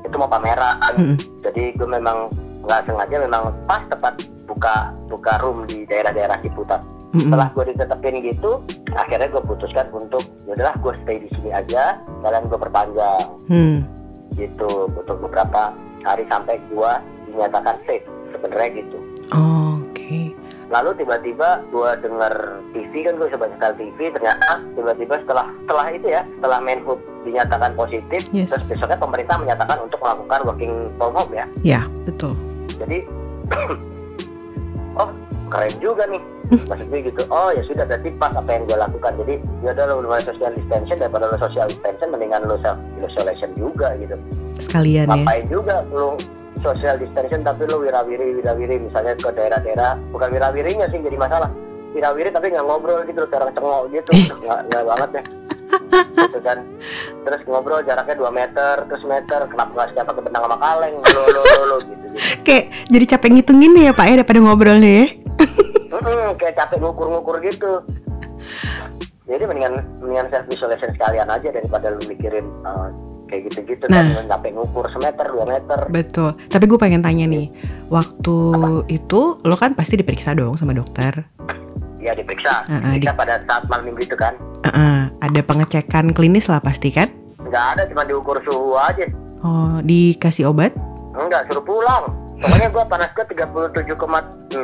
itu 0.00 0.16
mau 0.16 0.30
pameran. 0.32 0.96
Mm-mm. 0.96 1.16
jadi 1.44 1.76
gue 1.76 1.88
memang 1.92 2.32
nggak 2.64 2.88
sengaja 2.88 3.16
memang 3.20 3.42
pas 3.68 3.84
tepat 3.84 4.14
buka 4.48 4.96
buka 5.12 5.36
room 5.44 5.68
di 5.68 5.84
daerah-daerah 5.84 6.40
Ciputat. 6.40 6.80
Mm-mm. 7.08 7.24
Setelah 7.24 7.48
gue 7.50 7.64
ditetepin 7.66 8.14
gitu, 8.22 8.50
akhirnya 8.92 9.28
gue 9.28 9.42
putuskan 9.42 9.88
untuk 9.90 10.20
yaudahlah 10.44 10.76
gue 10.76 10.92
stay 10.94 11.16
di 11.18 11.28
sini 11.32 11.50
aja, 11.50 11.96
kalian 12.20 12.44
gue 12.44 12.58
perpanjang 12.58 13.22
Hmm. 13.46 13.78
gitu 14.34 14.68
untuk 14.86 15.16
beberapa 15.18 15.72
hari 16.02 16.22
sampai 16.26 16.60
gue 16.64 16.92
dinyatakan 17.26 17.80
safe 17.82 18.04
sebenarnya 18.28 18.68
gitu. 18.78 18.98
Oh, 19.30 19.80
Oke. 19.82 20.36
Lalu 20.68 21.00
tiba-tiba 21.00 21.64
gue 21.66 21.90
denger 21.98 22.34
TV 22.70 22.92
kan 23.02 23.16
gue 23.16 23.28
sebagai 23.30 23.56
sekali 23.56 23.74
TV 23.82 23.98
ternyata 24.10 24.60
tiba-tiba 24.72 25.14
setelah 25.18 25.48
setelah 25.64 25.86
itu 25.88 26.06
ya 26.06 26.22
setelah 26.30 26.58
Menhub 26.60 27.00
dinyatakan 27.24 27.72
positif 27.72 28.20
Yes. 28.30 28.52
terus 28.52 28.68
besoknya 28.68 28.96
pemerintah 28.96 29.36
menyatakan 29.38 29.80
untuk 29.80 29.96
melakukan 29.98 30.40
working 30.44 30.72
from 30.94 31.12
home 31.12 31.32
ya 31.32 31.46
Ya 31.62 31.80
betul. 32.04 32.36
jadi 32.76 33.00
oh 34.96 35.08
keren 35.48 35.74
juga 35.80 36.04
nih. 36.06 36.22
Maksudnya 36.70 36.98
gitu 37.04 37.22
oh 37.28 37.50
ya 37.52 37.62
sudah 37.64 37.84
berarti 37.84 38.08
pas 38.16 38.32
apa 38.36 38.50
yang 38.52 38.62
gue 38.68 38.78
lakukan. 38.78 39.12
Jadi 39.24 39.34
ya 39.64 39.70
udah 39.74 39.84
lo 39.88 39.94
mulai 40.04 40.22
social 40.22 40.52
distancing 40.54 40.98
daripada 41.00 41.24
lo 41.28 41.36
social 41.40 41.66
distancing 41.66 42.10
mendingan 42.12 42.44
lo 42.46 42.56
self 42.62 42.78
isolation 43.00 43.50
juga 43.58 43.96
gitu. 43.96 44.14
Sekalian 44.60 45.08
ya. 45.08 45.16
ngapain 45.16 45.44
juga 45.48 45.76
lo 45.90 46.14
social 46.62 46.96
distancing 47.00 47.42
tapi 47.42 47.66
lo 47.66 47.82
wirawiri 47.82 48.38
wirawiri 48.38 48.76
misalnya 48.84 49.16
ke 49.16 49.28
daerah-daerah 49.32 49.96
bukan 50.14 50.28
wirawirinya 50.30 50.86
sih 50.92 51.00
jadi 51.00 51.16
masalah. 51.16 51.50
Wirawiri 51.96 52.30
tapi 52.30 52.52
nggak 52.52 52.66
ngobrol 52.68 53.02
gitu 53.08 53.24
sekarang 53.26 53.50
cengok 53.56 53.90
gitu. 53.90 54.10
Nggak 54.44 54.60
nggak 54.70 54.84
banget 54.86 55.10
ya 55.18 55.24
gitu 56.18 56.38
kan 56.40 56.58
terus 57.22 57.40
ngobrol 57.44 57.80
jaraknya 57.82 58.16
2 58.16 58.28
meter 58.30 58.74
terus 58.86 59.02
meter 59.04 59.40
kenapa 59.46 59.70
nggak 59.72 59.88
siapa 59.92 60.10
pakai 60.10 60.24
benang 60.24 60.42
sama 60.44 60.56
kaleng 60.58 60.94
lo 60.96 61.22
lo 61.26 61.40
lo, 61.42 61.62
lo 61.64 61.76
gitu 61.80 62.06
gitu 62.08 62.16
Kayak 62.42 62.64
jadi 62.88 63.04
capek 63.06 63.30
ngitungin 63.30 63.72
nih 63.72 63.84
ya 63.88 63.92
Pak 63.92 64.06
ya 64.06 64.14
daripada 64.18 64.40
ngobrolnya 64.40 64.90
ya. 64.90 65.06
Mm-mm, 65.88 66.36
kayak 66.36 66.54
capek 66.56 66.78
ngukur-ngukur 66.80 67.36
gitu 67.40 67.72
jadi 69.24 69.44
mendingan 69.44 69.76
mendingan 70.00 70.26
self 70.32 70.48
isolation 70.48 70.88
sekalian 70.90 71.28
aja 71.28 71.48
daripada 71.48 71.92
lu 71.92 72.00
mikirin 72.08 72.48
uh, 72.64 72.88
kayak 73.28 73.44
gitu-gitu 73.46 73.84
Nah. 73.86 74.16
kan 74.16 74.26
capek 74.26 74.56
ngukur 74.56 74.88
semeter 74.88 75.26
dua 75.28 75.44
meter 75.44 75.78
Betul. 75.86 76.32
Tapi 76.48 76.64
gue 76.64 76.80
pengen 76.80 77.04
tanya 77.04 77.28
nih, 77.28 77.44
waktu 77.86 78.36
itu 78.88 79.20
lo 79.38 79.54
kan 79.54 79.76
pasti 79.76 80.00
diperiksa 80.00 80.32
dong 80.32 80.56
sama 80.56 80.72
dokter. 80.72 81.28
Ya 81.98 82.12
diperiksa 82.12 82.62
Ah, 82.62 82.72
ah, 82.72 82.78
diperiksa 82.90 83.12
pada 83.12 83.34
saat 83.42 83.62
malam 83.66 83.86
minggu 83.86 84.02
itu 84.02 84.14
kan 84.14 84.34
Ah, 84.60 84.70
ah. 84.70 84.98
ada 85.20 85.40
pengecekan 85.40 86.10
klinis 86.10 86.46
lah 86.46 86.58
pasti 86.58 86.88
kan? 86.88 87.08
nggak 87.38 87.64
ada 87.74 87.82
cuma 87.86 88.04
diukur 88.04 88.36
suhu 88.42 88.74
aja 88.74 89.06
Oh, 89.38 89.78
dikasih 89.80 90.46
obat? 90.46 90.74
enggak 91.14 91.46
suruh 91.46 91.62
pulang 91.62 92.04
pokoknya 92.36 92.68
gua 92.68 92.84
panas 92.84 93.10
ke 93.10 93.22
37,6 93.26 94.54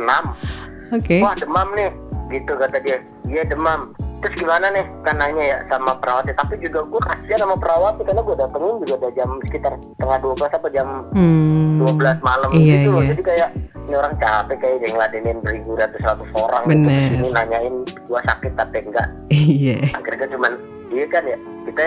Oke. 0.92 1.18
wah 1.18 1.34
demam 1.34 1.68
nih 1.72 1.90
gitu 2.30 2.52
kata 2.54 2.78
dia 2.78 2.98
iya 3.24 3.42
demam 3.42 3.90
terus 4.24 4.34
gimana 4.34 4.66
nih 4.70 4.84
kan 5.02 5.14
nanya 5.14 5.44
ya 5.44 5.58
sama 5.68 5.92
perawatnya 5.94 6.32
tapi 6.32 6.56
juga 6.58 6.80
gue 6.80 6.96
kasihan 6.98 7.44
sama 7.44 7.54
perawatnya 7.54 8.02
karena 8.02 8.22
gue 8.22 8.36
datengin 8.36 8.76
juga 8.80 8.94
udah 8.96 9.12
jam 9.12 9.28
sekitar 9.44 9.72
tengah 9.94 10.18
12 10.18 10.48
apa 10.50 10.68
jam 10.70 10.88
Hmm. 11.12 11.76
12 11.76 12.18
malam 12.20 12.48
Iya, 12.50 12.64
gitu 12.80 12.88
loh. 12.90 13.02
iya. 13.02 13.10
Jadi 13.12 13.22
kayak 13.22 13.48
ini 13.84 13.94
orang 13.94 14.14
capek 14.16 14.56
kayak 14.56 14.76
dia 14.80 14.90
ngeladenin 14.90 15.38
beribu 15.38 15.70
ratus 15.74 16.00
ratus 16.00 16.30
orang 16.32 16.64
Bener. 16.64 17.12
gitu. 17.12 17.20
Ini 17.20 17.28
nanyain 17.30 17.74
gua 18.06 18.20
sakit 18.24 18.52
tapi 18.54 18.76
enggak. 18.80 19.08
Iya. 19.28 19.76
Akhirnya 19.92 20.26
cuman 20.26 20.52
dia 20.88 21.04
kan 21.06 21.22
ya 21.22 21.36
kita 21.64 21.84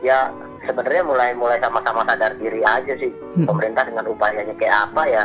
ya 0.00 0.18
sebenarnya 0.60 1.02
mulai 1.04 1.30
mulai 1.32 1.58
sama-sama 1.58 2.02
sadar 2.02 2.34
diri 2.34 2.60
aja 2.60 2.92
sih 2.96 3.12
Hmm. 3.32 3.46
pemerintah 3.46 3.84
dengan 3.84 4.04
upayanya 4.06 4.52
kayak 4.56 4.90
apa 4.90 5.02
ya 5.06 5.24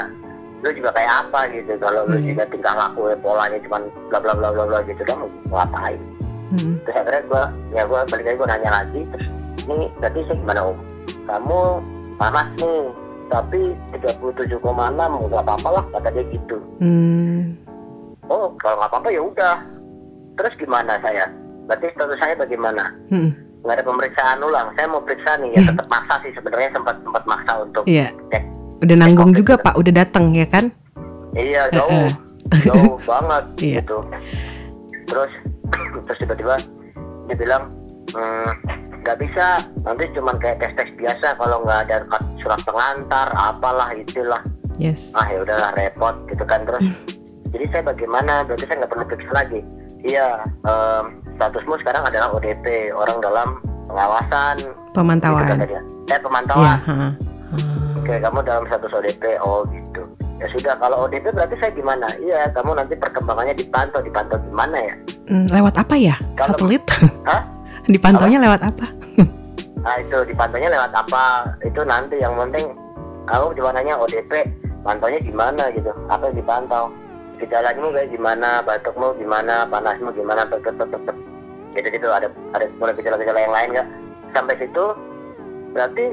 lu 0.62 0.70
juga 0.72 0.90
kayak 0.92 1.14
apa 1.22 1.40
gitu 1.52 1.74
kalau 1.78 2.06
lu 2.06 2.18
Iya. 2.18 2.28
juga 2.32 2.44
tingkah 2.48 2.74
laku 2.74 3.02
ya, 3.08 3.18
polanya 3.18 3.58
cuman 3.60 3.82
bla 4.08 4.20
bla 4.20 4.34
bla 4.34 4.50
bla 4.52 4.64
bla 4.66 4.80
gitu 4.84 5.02
kan 5.04 5.18
ngapain 5.48 6.00
Hmm. 6.48 6.74
terus 6.82 6.96
akhirnya 6.96 7.22
gua 7.26 7.44
ya 7.72 7.84
gua 7.84 8.00
balik 8.06 8.26
lagi 8.26 8.38
gua 8.38 8.50
nanya 8.50 8.72
lagi 8.76 9.00
terus 9.08 9.28
ini 9.66 9.86
berarti 9.96 10.20
sih 10.24 10.36
gimana 10.38 10.62
om 10.64 10.78
kamu 11.26 11.60
panas 12.16 12.48
nih 12.56 12.82
tapi 13.26 13.60
37,6 13.92 14.62
nggak 14.62 15.42
apa-apa 15.42 15.70
lah 15.72 15.86
kata 15.92 16.10
dia 16.12 16.24
gitu 16.30 16.58
Hmm. 16.78 17.58
oh 18.26 18.54
kalau 18.56 18.78
nggak 18.78 18.90
apa-apa 18.90 19.10
ya 19.10 19.22
udah 19.22 19.56
terus 20.36 20.54
gimana 20.56 21.00
saya 21.00 21.26
berarti 21.66 21.90
status 21.90 22.20
saya 22.20 22.34
bagaimana 22.36 22.94
Hmm. 23.10 23.34
nggak 23.62 23.76
ada 23.76 23.84
pemeriksaan 23.84 24.38
ulang 24.40 24.70
saya 24.72 24.86
mau 24.86 25.02
periksa 25.02 25.34
nih 25.36 25.50
ya 25.52 25.62
tetap 25.66 25.88
maksa 25.88 26.22
sih 26.22 26.32
sebenarnya 26.32 26.70
sempat 26.72 26.96
sempat 27.02 27.24
maksa 27.26 27.52
untuk 27.60 27.84
Iya. 27.86 28.14
cek 28.30 28.44
Udah 28.78 28.96
nanggung 29.00 29.32
Covid 29.32 29.40
juga. 29.40 29.54
Pak, 29.58 29.76
udah 29.76 29.94
datang 29.96 30.26
ya 30.30 30.46
kan? 30.46 30.66
iya 31.34 31.66
jauh 31.70 31.90
eh. 31.90 32.12
jauh 32.62 32.96
banget 33.02 33.44
Iya. 33.66 33.76
gitu 33.82 33.98
terus 35.06 35.32
terus 35.68 36.20
tiba-tiba 36.20 36.56
dia 37.26 37.36
bilang 37.38 37.64
"Hmm, 38.12 38.52
nggak 38.98 39.18
bisa 39.18 39.60
nanti 39.82 40.08
cuman 40.12 40.36
kayak 40.36 40.58
tes 40.58 40.72
tes 40.74 40.90
biasa 40.96 41.36
kalau 41.36 41.62
nggak 41.62 41.80
ada 41.84 41.96
surat 42.38 42.60
pengantar 42.62 43.28
apalah 43.32 43.90
itulah 43.92 44.42
Yes. 44.76 45.12
ah 45.12 45.24
ya 45.26 45.40
udahlah 45.40 45.72
repot 45.74 46.20
gitu 46.28 46.44
kan 46.44 46.64
terus 46.64 46.84
jadi 47.54 47.66
saya 47.70 47.84
bagaimana 47.86 48.44
berarti 48.44 48.66
saya 48.66 48.78
nggak 48.78 48.92
perlu 48.92 49.06
periksa 49.06 49.34
lagi 49.34 49.60
iya 50.02 50.28
em, 50.64 51.06
statusmu 51.34 51.80
sekarang 51.80 52.04
adalah 52.04 52.30
ODP 52.32 52.66
orang 52.92 53.18
dalam 53.20 53.48
pengawasan 53.86 54.56
gitu 54.60 54.76
Pemantauan. 54.94 55.48
kata 55.50 55.66
dia 55.66 55.80
eh 55.80 55.84
Iya. 56.08 56.18
pemantauan 56.20 56.78
ha. 56.82 57.10
Hmm. 57.46 57.96
oke 57.96 58.14
kamu 58.16 58.40
dalam 58.44 58.64
status 58.66 58.92
ODP 58.92 59.24
oh 59.40 59.64
gitu 59.66 60.02
ya 60.40 60.48
sudah 60.52 60.74
kalau 60.76 61.08
ODP 61.08 61.32
berarti 61.32 61.56
saya 61.60 61.72
gimana 61.72 62.08
iya 62.20 62.52
kamu 62.52 62.76
nanti 62.76 62.94
perkembangannya 63.00 63.56
dipantau 63.56 64.04
dipantau 64.04 64.38
gimana 64.52 64.78
ya? 64.78 64.94
Hmm, 65.32 65.48
lewat 65.50 65.74
apa 65.80 65.96
ya? 65.96 66.16
Kalau- 66.36 66.56
Satelit? 66.56 66.84
Hah? 67.30 67.42
Dipantaunya 67.96 68.42
lewat 68.42 68.62
apa? 68.66 68.86
nah 69.86 70.02
itu 70.02 70.18
dipantaunya 70.26 70.70
lewat 70.74 70.92
apa? 70.98 71.46
Itu 71.62 71.86
nanti 71.86 72.18
yang 72.18 72.34
penting 72.34 72.74
kamu 73.30 73.54
cuma 73.54 73.70
nanya 73.70 73.94
ODP 74.02 74.32
pantaunya 74.82 75.22
gimana 75.22 75.70
gitu. 75.74 75.94
Apa 76.10 76.34
yang 76.34 76.38
dipantau? 76.42 76.90
Gejalanya 77.38 77.86
kayak 77.94 78.10
gimana? 78.10 78.50
Batukmu 78.66 79.14
gimana? 79.22 79.70
Panasmu 79.70 80.10
gimana? 80.18 80.50
Tek 80.50 80.66
tek, 80.66 80.78
tek. 80.82 81.18
gitu 81.76 81.88
gitu 81.92 82.08
ada 82.08 82.32
ada 82.56 82.66
mulai 82.80 82.96
gejala-gejala 82.98 83.40
yang 83.46 83.54
lain 83.54 83.70
nggak? 83.78 83.88
Sampai 84.34 84.56
situ 84.58 84.86
berarti 85.76 86.06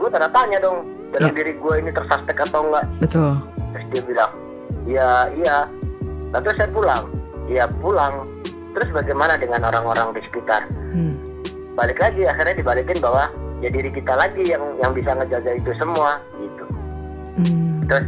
gue 0.00 0.08
tanda 0.10 0.28
tanya 0.32 0.58
dong 0.58 0.88
dalam 1.12 1.28
Ya. 1.28 1.36
diri 1.36 1.52
gue 1.54 1.74
ini 1.76 1.90
tersuspek 1.90 2.36
atau 2.40 2.60
enggak 2.62 2.84
Betul. 2.98 3.32
terus 3.70 3.86
dia 3.90 4.02
bilang 4.02 4.32
iya 4.82 5.10
iya 5.34 5.56
lalu 6.30 6.48
saya 6.50 6.68
pulang 6.68 7.02
iya 7.46 7.64
pulang 7.70 8.14
terus 8.72 8.88
bagaimana 8.90 9.36
dengan 9.36 9.60
orang-orang 9.62 10.16
di 10.16 10.20
sekitar 10.24 10.64
Hmm. 10.90 11.14
balik 11.72 11.98
lagi 11.98 12.24
akhirnya 12.24 12.56
dibalikin 12.56 12.96
bahwa 12.98 13.28
ya 13.60 13.68
diri 13.68 13.88
kita 13.88 14.12
lagi 14.12 14.42
yang 14.42 14.64
yang 14.76 14.90
bisa 14.90 15.12
ngejaga 15.12 15.52
itu 15.52 15.70
semua 15.74 16.16
gitu 16.34 16.64
Hmm. 17.34 17.80
terus 17.86 18.06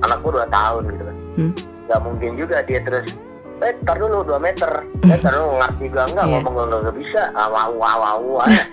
anakku 0.00 0.28
dua 0.28 0.44
tahun 0.46 0.82
gitu 0.86 1.02
kan 1.02 1.16
Hmm. 1.34 1.52
nggak 1.84 2.00
mungkin 2.02 2.30
juga 2.34 2.56
dia 2.62 2.80
terus 2.80 3.12
eh 3.60 3.72
tar 3.82 3.96
dulu 3.96 4.24
dua 4.24 4.36
meter 4.36 4.68
eh 5.06 5.18
tar 5.18 5.32
dulu 5.32 5.56
ngerti 5.56 5.84
gak 5.88 6.06
enggak 6.10 6.24
Iya. 6.26 6.38
ngomong 6.40 6.66
nggak 6.66 6.96
bisa 6.96 7.22
awau 7.34 7.76
awau 7.78 8.40
aja 8.40 8.64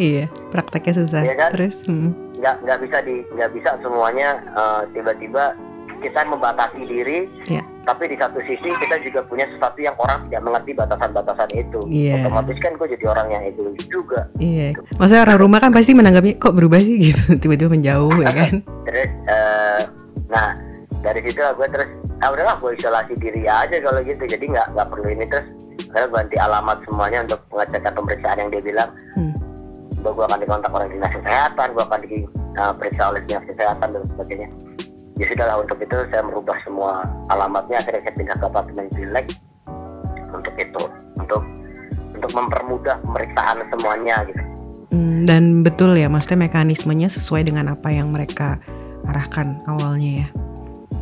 Iya, 0.00 0.32
prakteknya 0.48 0.96
susah. 0.96 1.20
Iya 1.20 1.34
kan? 1.36 1.50
Terus, 1.52 1.84
hmm. 1.84 2.29
Nggak 2.40 2.54
nggak 2.60 2.78
bisa 2.80 2.98
di 3.00 3.14
nggak 3.30 3.50
bisa 3.52 3.70
semuanya 3.78 4.28
eh, 4.50 4.80
tiba-tiba 4.90 5.52
kita 6.00 6.24
membatasi 6.24 6.80
diri 6.82 7.28
Iya. 7.44 7.60
tapi 7.82 8.08
di 8.08 8.16
satu 8.16 8.40
sisi 8.40 8.68
kita 8.72 8.96
juga 9.00 9.20
punya 9.22 9.44
sesuatu 9.46 9.76
yang 9.76 9.92
orang 9.98 10.24
tidak 10.24 10.42
mengerti 10.42 10.72
batasan-batasan 10.72 11.50
itu 11.52 11.80
Iya. 11.86 12.24
otomatis 12.24 12.56
kan 12.56 12.72
gue 12.74 12.88
jadi 12.88 13.04
orang 13.06 13.28
yang 13.28 13.42
egois 13.44 13.84
juga 13.86 14.20
Iya. 14.36 14.72
Maksudnya 14.96 15.22
orang 15.22 15.38
rumah 15.38 15.58
kan 15.58 15.70
pasti 15.70 15.92
menanggapi 15.92 16.36
kok 16.36 16.52
berubah 16.52 16.80
sih 16.80 16.96
gitu, 17.06 17.36
tiba-tiba 17.36 17.68
menjauh 17.70 18.16
ya 18.16 18.32
kan? 18.32 18.52
terus 18.88 19.10
eh, 19.28 19.80
nah 20.26 20.56
dari 21.00 21.20
situ 21.20 21.36
gue 21.36 21.68
terus 21.68 21.88
ah 22.20 22.28
udahlah 22.28 22.56
gue 22.56 22.72
isolasi 22.74 23.12
diri 23.16 23.44
aja 23.44 23.76
kalau 23.78 24.00
gitu 24.00 24.20
jadi 24.22 24.44
nggak 24.46 24.66
nggak 24.72 24.88
perlu 24.88 25.06
ini 25.06 25.24
terus 25.26 25.46
saya 25.90 26.06
ganti 26.06 26.36
alamat 26.36 26.76
semuanya 26.84 27.18
untuk 27.24 27.40
pengecekan 27.48 27.92
pemeriksaan 27.92 28.38
yang 28.38 28.50
dia 28.50 28.62
bilang 28.62 28.90
Hmm. 29.12 29.29
Bahwa 30.00 30.14
gue 30.16 30.24
akan 30.26 30.38
dikontak 30.40 30.72
oleh 30.72 30.88
dinas 30.88 31.12
kesehatan 31.12 31.66
gue 31.76 31.84
akan 31.84 32.00
diperiksa 32.00 33.02
oleh 33.12 33.20
dinas 33.28 33.44
kesehatan 33.46 33.88
dan 33.92 34.02
sebagainya 34.08 34.48
ya 35.20 35.24
sudah 35.28 35.46
lah 35.52 35.56
untuk 35.60 35.78
itu 35.78 35.96
saya 36.08 36.22
merubah 36.24 36.56
semua 36.64 36.92
alamatnya 37.28 37.76
akhirnya 37.78 38.00
saya 38.00 38.14
pindah 38.16 38.36
ke 38.40 38.44
apartemen 38.48 38.86
Bilek 38.96 39.26
untuk 40.32 40.54
itu 40.56 40.82
untuk 41.20 41.42
untuk 42.16 42.30
mempermudah 42.32 42.96
pemeriksaan 43.04 43.60
semuanya 43.68 44.24
gitu 44.28 44.42
Hmm, 44.90 45.22
dan 45.22 45.62
betul 45.62 45.94
ya, 45.94 46.10
maksudnya 46.10 46.50
mekanismenya 46.50 47.06
sesuai 47.06 47.46
dengan 47.46 47.70
apa 47.70 47.94
yang 47.94 48.10
mereka 48.10 48.58
arahkan 49.06 49.62
awalnya 49.70 50.26
ya. 50.26 50.28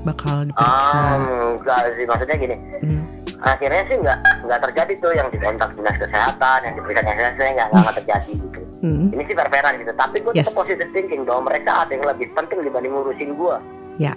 Bakal 0.05 0.53
diperiksa. 0.53 0.93
Ah, 0.93 1.17
enggak 1.57 1.97
sih 1.97 2.05
maksudnya 2.05 2.37
gini 2.37 2.57
Hmm. 2.85 3.05
Akhirnya 3.41 3.83
sih 3.85 3.97
nggak 3.97 4.19
nggak 4.43 4.61
terjadi 4.67 4.93
tuh 4.99 5.13
yang 5.13 5.29
dikontak 5.29 5.71
dinas 5.73 5.97
kesehatan 5.97 6.59
yang 6.61 6.75
dinas 6.77 7.05
kesehatan 7.07 7.55
nggak 7.55 7.69
nggak 7.73 7.97
terjadi 7.97 8.33
gitu 8.35 8.61
Hmm. 8.79 9.11
ini 9.11 9.27
sih 9.27 9.35
fair-fairan 9.35 9.75
gitu 9.77 9.91
tapi 9.93 10.17
gue 10.19 10.31
Yes. 10.33 10.47
tetap 10.47 10.55
positive 10.57 10.91
thinking 10.93 11.23
bahwa 11.23 11.51
mereka 11.51 11.83
ada 11.83 11.91
yang 11.91 12.07
lebih 12.07 12.31
penting 12.33 12.63
dibanding 12.63 12.95
ngurusin 12.95 13.35
gue 13.35 13.57
Ya. 13.99 14.15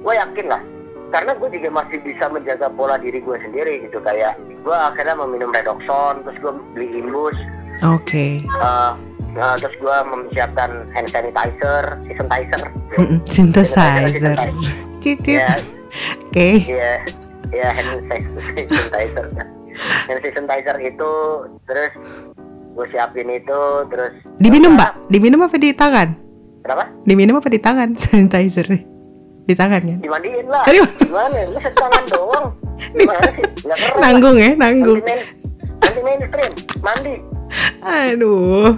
gue 0.00 0.14
yakin 0.14 0.48
lah 0.48 0.62
karena 1.08 1.32
gue 1.34 1.48
juga 1.50 1.68
masih 1.74 2.00
bisa 2.00 2.24
menjaga 2.26 2.68
pola 2.70 2.96
diri 2.96 3.16
gue 3.18 3.36
sendiri 3.38 3.80
gitu 3.82 4.00
kayak 4.00 4.32
gue 4.58 4.72
akhirnya 4.72 5.12
meminum 5.14 5.48
redoxon 5.48 6.24
terus 6.24 6.36
gue 6.38 6.52
beli 6.72 6.88
imbus 6.98 7.36
Oke. 7.80 8.40
eh, 8.40 8.90
eh, 9.30 9.54
terus 9.58 9.76
gue 9.76 9.96
mempersiapkan 10.06 10.70
hand 10.90 11.08
sanitizer 11.08 11.84
sanitizer 12.02 12.60
Mm-mm, 12.96 13.20
Synthesizer. 13.24 14.36
Cicit. 14.98 15.36
ya 15.38 15.52
Oke. 16.22 16.48
Iya, 16.64 16.92
ya 17.52 17.68
hand 17.72 18.04
sanitizer. 18.06 19.26
Hand 20.08 20.20
sanitizer 20.22 20.76
itu 20.82 21.12
terus 21.64 21.92
gue 22.78 22.86
siapin 22.94 23.26
itu 23.26 23.60
terus 23.90 24.14
Diminum, 24.38 24.78
Mbak? 24.78 25.10
Diminum 25.10 25.40
apa 25.50 25.56
di 25.58 25.70
tangan? 25.74 26.08
Kenapa? 26.62 26.84
Diminum 27.02 27.42
apa 27.42 27.48
di 27.50 27.58
tangan 27.58 27.88
sanitizer? 28.02 28.66
Di 29.48 29.54
tangan 29.56 29.80
kan? 29.80 29.98
Dimandiin 30.04 30.46
lah. 30.46 30.62
Aduh. 30.68 30.86
Gimana? 31.00 31.38
Lu 31.48 31.58
tangan 31.58 32.02
doang. 32.12 32.46
Gimana 32.92 33.28
sih? 33.32 33.44
Keren. 33.64 33.98
Nanggung 33.98 34.36
ya, 34.36 34.50
nanggung. 34.54 35.00
Anti, 35.00 35.08
main, 35.08 35.20
anti 35.80 36.00
mainstream. 36.04 36.52
Mandi. 36.84 37.14
Aduh. 37.80 38.76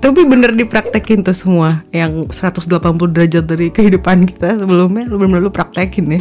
Tapi 0.00 0.20
bener 0.24 0.56
dipraktekin 0.56 1.20
tuh 1.20 1.36
semua 1.36 1.84
yang 1.92 2.24
180 2.32 2.66
derajat 3.12 3.44
dari 3.44 3.68
kehidupan 3.68 4.24
kita 4.24 4.56
sebelumnya 4.56 5.04
lu 5.04 5.20
bener 5.20 5.44
lu 5.44 5.52
praktekin 5.52 6.16
ya. 6.16 6.20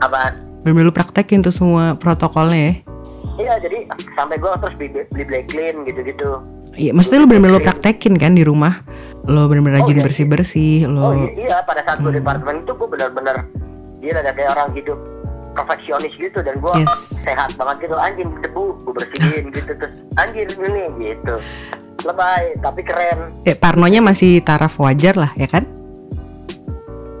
Apaan? 0.00 0.32
Bener 0.60 0.88
lu 0.88 0.92
praktekin 0.92 1.40
tuh 1.40 1.52
semua 1.52 1.96
protokolnya 1.96 2.56
ya. 2.56 2.74
Iya, 3.40 3.54
jadi 3.64 3.78
sampai 4.16 4.36
gue 4.36 4.50
terus 4.52 4.74
beli, 4.76 4.88
beli 5.08 5.24
black 5.24 5.46
clean 5.48 5.76
gitu-gitu. 5.88 6.28
Iya, 6.76 6.92
maksudnya 6.92 7.24
lu 7.24 7.28
bener-bener 7.28 7.54
lu 7.56 7.62
praktekin 7.64 8.14
kan 8.16 8.36
di 8.36 8.44
rumah. 8.44 8.84
Lo 9.28 9.48
bener-bener 9.48 9.80
rajin 9.80 9.96
iya. 9.96 10.04
bersih-bersih, 10.04 10.88
Oh 10.88 11.12
lo 11.12 11.28
iya, 11.28 11.30
iya, 11.36 11.56
pada 11.64 11.84
saat 11.84 12.00
gue 12.00 12.12
di 12.12 12.20
Hmm. 12.20 12.28
apartemen 12.28 12.64
itu 12.64 12.72
gue 12.72 12.88
benar-benar 12.88 13.36
dia 14.00 14.16
ada 14.16 14.32
kayak 14.32 14.56
orang 14.56 14.72
hidup 14.72 14.98
perfeksionis 15.52 16.14
gitu 16.16 16.40
dan 16.40 16.56
gue 16.56 16.72
Yes. 16.80 17.20
sehat 17.20 17.52
banget 17.60 17.84
gitu 17.84 17.96
anjing 18.00 18.28
debu 18.40 18.80
gue 18.80 18.92
bersihin 18.96 19.44
gitu 19.56 19.72
terus 19.76 20.00
anjir 20.16 20.48
ini 20.56 20.84
gitu 20.96 21.36
lebay 22.00 22.56
tapi 22.64 22.80
keren 22.80 23.28
ya 23.44 23.52
parnonya 23.52 24.00
masih 24.00 24.40
taraf 24.40 24.80
wajar 24.80 25.20
lah 25.20 25.32
ya 25.36 25.44
kan? 25.44 25.68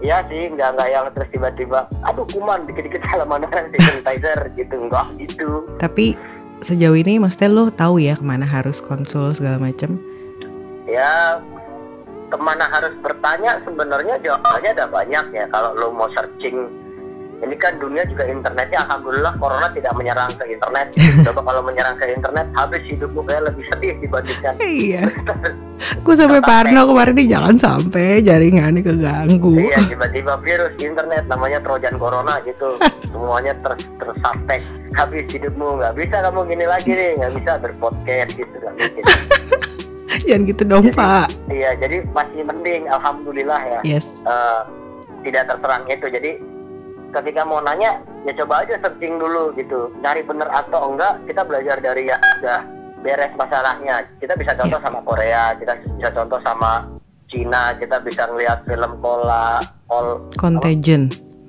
Iya 0.00 0.24
sih 0.24 0.48
nggak 0.48 0.80
nggak 0.80 0.88
yang 0.88 1.06
terus 1.12 1.28
tiba-tiba 1.28 1.84
aduh 2.08 2.24
kuman 2.32 2.64
dikit-dikit 2.64 3.04
halaman 3.04 3.44
hand 3.52 3.68
sanitizer 3.84 4.38
gitu. 4.56 4.74
Enggak 4.88 5.06
gitu. 5.20 5.48
Tapi 5.76 6.16
sejauh 6.64 6.96
ini 6.96 7.20
maksudnya 7.20 7.52
lo 7.52 7.68
tahu 7.68 8.00
ya 8.00 8.16
ke 8.16 8.24
mana 8.24 8.48
harus 8.48 8.80
konsul 8.80 9.32
segala 9.36 9.60
macam. 9.60 10.00
ya 10.90 11.38
ke 12.30 12.38
mana 12.40 12.66
harus 12.66 12.94
bertanya? 12.98 13.62
Sebenarnya 13.62 14.18
jawabannya 14.24 14.70
ada 14.74 14.86
banyak 14.90 15.26
ya. 15.36 15.44
Kalau 15.52 15.70
lo 15.76 15.92
mau 15.94 16.08
searching 16.16 16.66
ini 17.40 17.56
kan 17.56 17.72
dunia 17.76 18.04
juga 18.04 18.24
internetnya 18.24 18.84
alhamdulillah 18.84 19.32
corona 19.34 19.68
tidak 19.70 19.92
menyerang 19.92 20.28
ke 20.32 20.44
internet 20.46 20.92
coba 21.26 21.40
kalau 21.42 21.62
menyerang 21.62 21.96
ke 21.96 22.06
internet 22.08 22.46
habis 22.52 22.82
hidupmu 22.84 23.20
kayak 23.22 23.42
lebih 23.46 23.64
sedih 23.66 23.94
dibandingkan 23.98 24.54
Iya. 24.60 25.02
Gue 26.04 26.14
sampai 26.14 26.40
parno 26.40 26.84
kemarin 26.86 27.14
nih 27.14 27.28
jangan 27.28 27.54
sampai 27.56 28.20
jaringannya 28.20 28.80
keganggu. 28.80 29.56
iya 29.58 29.80
tiba-tiba 29.82 30.36
virus 30.38 30.72
internet 30.78 31.24
namanya 31.26 31.58
trojan 31.60 31.96
corona 31.96 32.36
gitu 32.42 32.76
semuanya 33.10 33.56
ter 33.56 33.72
tersuspek 33.96 34.60
habis 34.92 35.24
hidupmu 35.26 35.76
nggak 35.76 35.94
bisa 35.94 36.20
kamu 36.20 36.40
gini 36.46 36.64
lagi 36.64 36.90
nih 36.90 37.10
nggak 37.16 37.32
bisa 37.34 37.52
berpodcast 37.58 38.32
gitu 38.34 38.54
nggak 38.54 38.74
mungkin 38.76 39.04
Jangan 40.20 40.42
gitu 40.44 40.62
dong, 40.64 40.84
Pak. 40.92 41.32
iya 41.48 41.72
jadi 41.74 42.02
masih 42.08 42.42
mending 42.42 42.84
alhamdulillah 42.86 43.60
ya 43.62 43.80
Yes. 43.86 44.10
eh, 44.22 44.60
tidak 45.22 45.48
terserang 45.48 45.86
itu 45.86 46.06
jadi 46.06 46.30
ketika 47.10 47.42
mau 47.42 47.58
nanya 47.60 47.98
ya 48.22 48.32
coba 48.38 48.62
aja 48.62 48.78
searching 48.78 49.18
dulu 49.18 49.50
gitu 49.54 49.90
cari 50.00 50.22
bener 50.22 50.46
atau 50.50 50.94
enggak 50.94 51.18
kita 51.26 51.42
belajar 51.42 51.76
dari 51.82 52.06
yang 52.06 52.20
udah 52.40 52.60
beres 53.00 53.32
masalahnya 53.34 54.04
kita 54.20 54.36
bisa 54.36 54.52
contoh 54.54 54.78
Iya. 54.78 54.86
sama 54.86 55.00
Korea 55.02 55.42
kita 55.56 55.72
bisa 55.96 56.08
contoh 56.12 56.40
sama 56.44 56.70
Cina 57.30 57.72
kita 57.78 57.96
bisa 58.02 58.22
ngelihat 58.28 58.58
film 58.66 58.92
Kola 59.00 59.58
Kol 59.86 60.06
Contagion. 60.36 61.08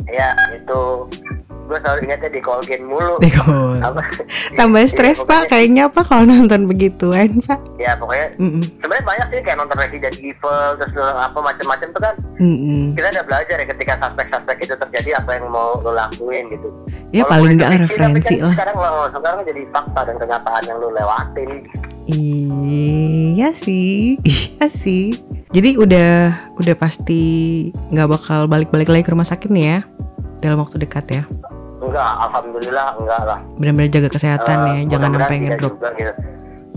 ya 0.09 0.33
itu 0.53 0.81
gue 1.63 1.77
selalu 1.77 1.99
ingatnya 2.03 2.29
di 2.29 2.39
Colgate 2.39 2.83
mulu 2.83 3.15
Dekor. 3.17 3.79
apa 3.79 4.01
Tambah 4.53 4.83
stres, 4.85 5.17
Iya, 5.17 5.25
Pak. 5.25 5.41
Kayaknya 5.47 5.81
apa 5.87 6.01
kalau 6.01 6.23
nonton 6.25 6.65
begituan, 6.65 7.29
Pak? 7.41 7.59
ya 7.75 7.95
pokoknya 7.95 8.37
Mm-mm. 8.37 8.61
sebenarnya 8.77 9.03
banyak 9.03 9.27
sih 9.27 9.39
kayak 9.41 9.57
nonton 9.57 9.73
Resident 9.75 10.15
Evil 10.15 10.37
terus 10.77 10.93
apa 10.99 11.33
macam-macam 11.35 11.87
tuh 11.89 12.01
kan 12.01 12.15
Mm-mm. 12.37 12.93
kita 12.93 13.07
udah 13.09 13.25
belajar 13.25 13.55
ya 13.55 13.65
ketika 13.67 13.93
suspek-suspek 13.99 14.57
itu 14.59 14.73
terjadi 14.77 15.09
apa 15.17 15.29
yang 15.33 15.45
mau 15.47 15.77
lo 15.77 15.91
lakuin 15.91 16.45
gitu 16.47 16.69
Ya 17.09 17.25
Walaupun 17.25 17.31
paling 17.41 17.55
nggak 17.57 17.69
kecil, 17.71 17.83
referensi 17.83 18.33
kan 18.33 18.41
lah. 18.41 18.53
Sekarang 18.53 18.75
lo 18.77 18.91
sekarang 19.09 19.39
jadi 19.43 19.61
fakta 19.67 20.01
dan 20.05 20.15
kenyataan 20.17 20.63
yang 20.63 20.77
lo 20.77 20.89
lewatin. 20.89 21.49
Iya 22.05 23.49
sih, 23.51 24.17
iya 24.21 24.67
sih. 24.67 25.13
Jadi 25.49 25.75
udah 25.75 26.11
udah 26.55 26.75
pasti 26.75 27.21
nggak 27.89 28.09
bakal 28.09 28.39
balik-balik 28.45 28.87
lagi 28.87 29.03
ke 29.03 29.11
rumah 29.11 29.25
sakit 29.25 29.49
nih 29.49 29.65
ya 29.67 29.79
dalam 30.39 30.57
waktu 30.57 30.77
dekat 30.77 31.05
ya. 31.11 31.23
Enggak, 31.77 32.11
alhamdulillah 32.21 32.87
enggak 32.95 33.21
lah. 33.23 33.39
Benar-benar 33.55 33.89
jaga 33.91 34.09
kesehatan 34.09 34.55
Eh, 34.55 34.65
ya, 34.85 34.95
jangan 34.95 35.09
mudah-mudahan 35.11 35.21
sampai 35.27 35.37
ngedrop. 35.43 35.71
juga 35.71 35.87
gitu. 35.91 36.11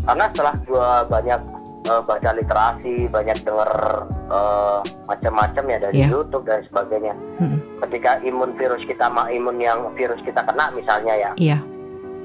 Karena 0.04 0.24
setelah 0.28 0.54
gua 0.64 0.88
banyak 1.06 1.40
eh, 1.84 2.02
baca 2.02 2.30
literasi, 2.32 2.94
banyak 3.08 3.36
denger 3.40 3.70
eh, 4.30 4.78
macam-macam 5.04 5.64
ya 5.66 5.78
dari 5.78 5.94
Iya. 5.98 6.08
YouTube 6.10 6.44
dan 6.44 6.60
sebagainya. 6.66 7.14
Mm-mm. 7.38 7.58
Ketika 7.80 8.10
imun 8.22 8.50
virus 8.54 8.82
kita 8.82 9.06
sama 9.06 9.28
imun 9.28 9.56
yang 9.58 9.92
virus 9.94 10.18
kita 10.24 10.40
kena 10.40 10.72
misalnya 10.72 11.14
ya, 11.14 11.30
Iya, 11.36 11.58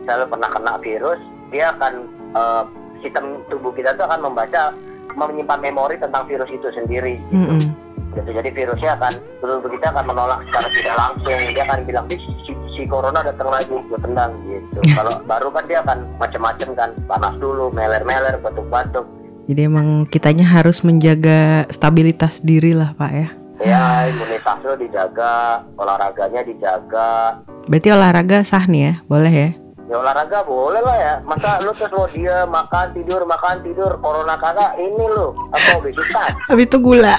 selalu 0.03 0.25
pernah 0.31 0.49
kena 0.49 0.73
virus, 0.79 1.19
dia 1.49 1.71
akan 1.71 1.93
eh, 2.31 2.63
sistem 3.03 3.43
tubuh 3.47 3.71
kita 3.73 3.95
tuh 3.95 4.05
akan 4.07 4.31
membaca 4.31 4.73
menyimpan 5.15 5.59
memori 5.59 5.95
tentang 5.97 6.23
virus 6.29 6.49
itu 6.53 6.67
sendiri. 6.71 7.19
Gitu. 7.27 7.35
Mm-mm. 7.35 7.63
gitu 8.09 8.29
jadi 8.33 8.49
virusnya 8.49 8.97
akan 8.97 9.13
tubuh 9.37 9.69
kita 9.69 9.93
akan 9.93 10.05
menolak 10.09 10.41
secara 10.49 10.67
tidak 10.73 10.95
langsung 10.97 11.39
dia 11.53 11.63
akan 11.69 11.79
bilang 11.85 12.05
"Ih, 12.09 12.21
si, 12.41 12.51
si 12.73 12.81
corona 12.89 13.21
datang 13.21 13.53
lagi 13.53 13.69
gue 13.69 13.99
tendang 14.01 14.33
gitu 14.49 14.81
kalau 14.97 15.13
baru 15.29 15.53
kan 15.53 15.63
dia 15.69 15.77
akan 15.85 15.97
macam-macam 16.17 16.69
kan 16.73 16.89
panas 17.05 17.37
dulu 17.37 17.69
meler-meler 17.69 18.33
batuk-batuk 18.41 19.05
Jadi 19.45 19.61
emang 19.65 20.05
kitanya 20.09 20.45
harus 20.45 20.81
menjaga 20.81 21.69
stabilitas 21.73 22.41
diri 22.41 22.73
lah 22.73 22.97
Pak 22.97 23.11
ya. 23.13 23.29
ya 23.61 23.85
imunitas 24.09 24.57
lo 24.61 24.73
dijaga 24.73 25.61
olahraganya 25.77 26.41
dijaga 26.45 27.41
Berarti 27.69 27.89
olahraga 27.93 28.41
sah 28.41 28.65
nih 28.65 28.81
ya, 28.81 28.93
boleh 29.05 29.33
ya? 29.33 29.49
Ya 29.89 29.97
olahraga 29.97 30.39
boleh 30.41 30.79
lah 30.79 30.93
ya 30.95 31.13
masa 31.23 31.57
lu 31.59 31.73
terus 31.73 31.89
mau 31.89 32.05
dia 32.05 32.45
makan 32.45 32.93
tidur 32.93 33.25
makan 33.25 33.57
tidur 33.59 33.91
corona 33.97 34.37
kagak 34.37 34.77
ini 34.77 35.01
lu 35.03 35.33
apa 35.49 35.69
obesitas 35.75 36.29
Habis 36.49 36.65
itu 36.65 36.77
gula. 36.77 37.17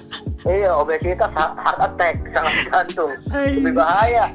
iya 0.44 0.74
obesitas 0.74 1.30
heart 1.30 1.78
attack 1.78 2.14
sangat 2.28 2.54
jantung 2.66 3.10
lebih 3.32 3.72
bahaya 3.72 4.26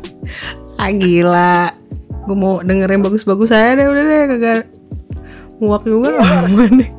ah 0.76 0.90
gila. 0.90 1.70
Gue 2.24 2.38
mau 2.40 2.64
denger 2.64 2.88
yang 2.88 3.04
bagus-bagus 3.04 3.52
aja 3.52 3.76
deh 3.76 3.84
udah 3.84 4.00
deh 4.02 4.22
kagak 4.30 4.60
muak 5.60 5.84
juga 5.84 6.08
Iya. 6.10 6.64
deh. 6.80 6.90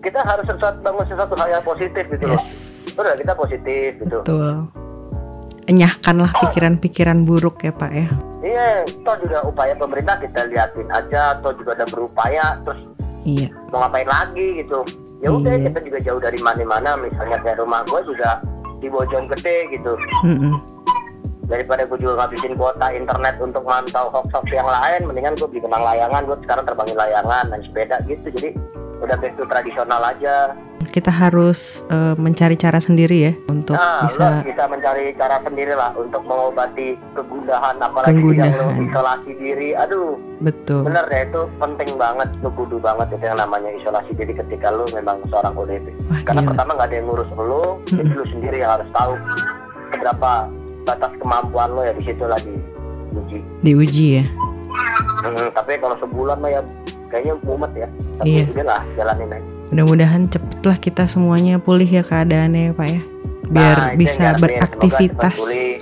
kita 0.00 0.20
harus 0.22 0.46
sesuatu 0.46 0.80
bangun 0.80 1.04
sesuatu 1.04 1.34
hal 1.34 1.48
yang 1.50 1.60
positif 1.62 2.04
gitu 2.08 2.24
loh 2.24 2.32
Yes. 2.32 2.48
udah 2.94 3.12
kita 3.14 3.32
positif 3.34 3.88
gitu 3.98 4.16
Betul. 4.18 4.64
Enyahkanlah 5.66 6.30
pikiran-pikiran 6.40 7.26
buruk 7.26 7.58
ya 7.60 7.74
Pak 7.74 7.90
ya. 7.90 8.06
Iya 8.46 8.68
toh 9.02 9.16
juga 9.18 9.42
upaya 9.42 9.74
pemerintah 9.74 10.14
kita 10.16 10.46
liatin 10.46 10.86
aja 10.88 11.34
toh 11.42 11.50
juga 11.58 11.74
ada 11.74 11.86
berupaya 11.90 12.56
terus 12.62 12.86
Iya. 13.26 13.50
mau 13.74 13.82
ngapain 13.82 14.06
lagi 14.06 14.62
gitu 14.62 14.86
ya 15.18 15.34
udah 15.34 15.58
Iya. 15.58 15.66
kita 15.66 15.78
juga 15.82 15.98
jauh 15.98 16.20
dari 16.22 16.38
mana-mana 16.38 16.94
misalnya 16.94 17.42
kayak 17.42 17.58
rumah 17.58 17.82
gue 17.82 18.00
juga 18.06 18.38
di 18.78 18.86
Bojonggede 18.86 19.74
gitu 19.74 19.98
Mm-mm. 20.22 20.54
daripada 21.50 21.82
gue 21.86 21.98
juga 21.98 22.22
ngabisin 22.22 22.54
kuota 22.54 22.86
internet 22.94 23.34
untuk 23.42 23.66
mantau 23.66 24.06
hoax-hoax 24.14 24.46
yang 24.54 24.66
lain 24.66 25.10
mendingan 25.10 25.34
gue 25.34 25.48
beli 25.50 25.58
kenang 25.58 25.82
layangan 25.82 26.22
gue 26.22 26.38
sekarang 26.46 26.64
terbangin 26.70 26.94
layangan 26.94 27.44
dan 27.50 27.60
sepeda 27.66 27.96
gitu 28.06 28.30
jadi 28.30 28.50
udah 28.98 29.16
to 29.18 29.44
tradisional 29.44 30.00
aja 30.00 30.56
Kita 30.86 31.08
harus 31.08 31.82
eh, 31.86 32.14
mencari 32.14 32.54
cara 32.54 32.78
sendiri 32.78 33.18
ya 33.20 33.32
untuk 33.46 33.74
nah 33.74 34.00
lo 34.00 34.08
bisa 34.08 34.40
bisa 34.40 34.64
mencari 34.64 35.12
cara 35.12 35.40
sendiri 35.40 35.72
lah 35.72 35.92
untuk 35.92 36.22
mengobati 36.22 36.96
kegundahan 37.12 37.76
apalagi 37.76 38.16
yang 38.32 38.48
lo 38.48 38.64
Kegundahan. 38.70 38.86
isolasi 38.86 39.30
diri 39.34 39.68
aduh 39.72 40.16
betul. 40.38 40.84
bener 40.84 41.04
ya 41.06 41.26
itu 41.26 41.40
penting 41.54 41.90
banget 41.96 42.28
lu 42.38 42.48
kudu 42.50 42.76
banget 42.78 43.08
itu 43.10 43.24
yang 43.24 43.36
namanya 43.36 43.68
isolasi 43.74 44.10
diri 44.14 44.32
ketika 44.32 44.68
lu 44.70 44.84
memang 44.90 45.20
seorang 45.26 45.52
ODP 45.54 45.90
Wah 46.06 46.20
karena 46.22 46.40
gila. 46.40 46.50
pertama 46.50 46.70
nggak 46.72 46.86
ada 46.86 46.96
yang 46.96 47.06
ngurus 47.06 47.30
lu 47.34 47.64
jadi 47.86 48.12
lu 48.12 48.24
sendiri 48.26 48.56
yang 48.58 48.72
harus 48.72 48.88
tahu 48.90 49.12
seberapa 49.90 50.32
batas 50.84 51.12
kemampuan 51.16 51.68
lo 51.70 51.82
ya 51.82 51.92
di 51.92 52.04
situ 52.04 52.24
lagi 52.24 52.54
uji 53.12 53.38
Diuji 53.60 54.06
ya. 54.14 54.24
Hmm, 55.18 55.48
tapi 55.50 55.76
kalau 55.76 55.96
sebulan 55.98 56.36
mah 56.36 56.50
ya 56.52 56.60
kayaknya 57.06 57.34
mumet 57.40 57.72
ya 57.74 57.88
tapi 58.16 58.28
Iya. 58.28 58.44
udahlah 58.50 58.82
jalanin 58.92 59.30
aja 59.32 59.48
Mudah-mudahan 59.66 60.22
cepet 60.30 60.60
lah 60.62 60.78
kita 60.78 61.04
semuanya 61.04 61.58
pulih 61.58 61.90
ya 61.90 62.00
keadaannya 62.00 62.70
ya 62.70 62.72
Pak 62.72 62.86
ya. 62.86 63.02
Biar 63.46 63.78
Nah, 63.80 63.90
bisa 63.94 64.26
beraktivitas. 64.38 65.38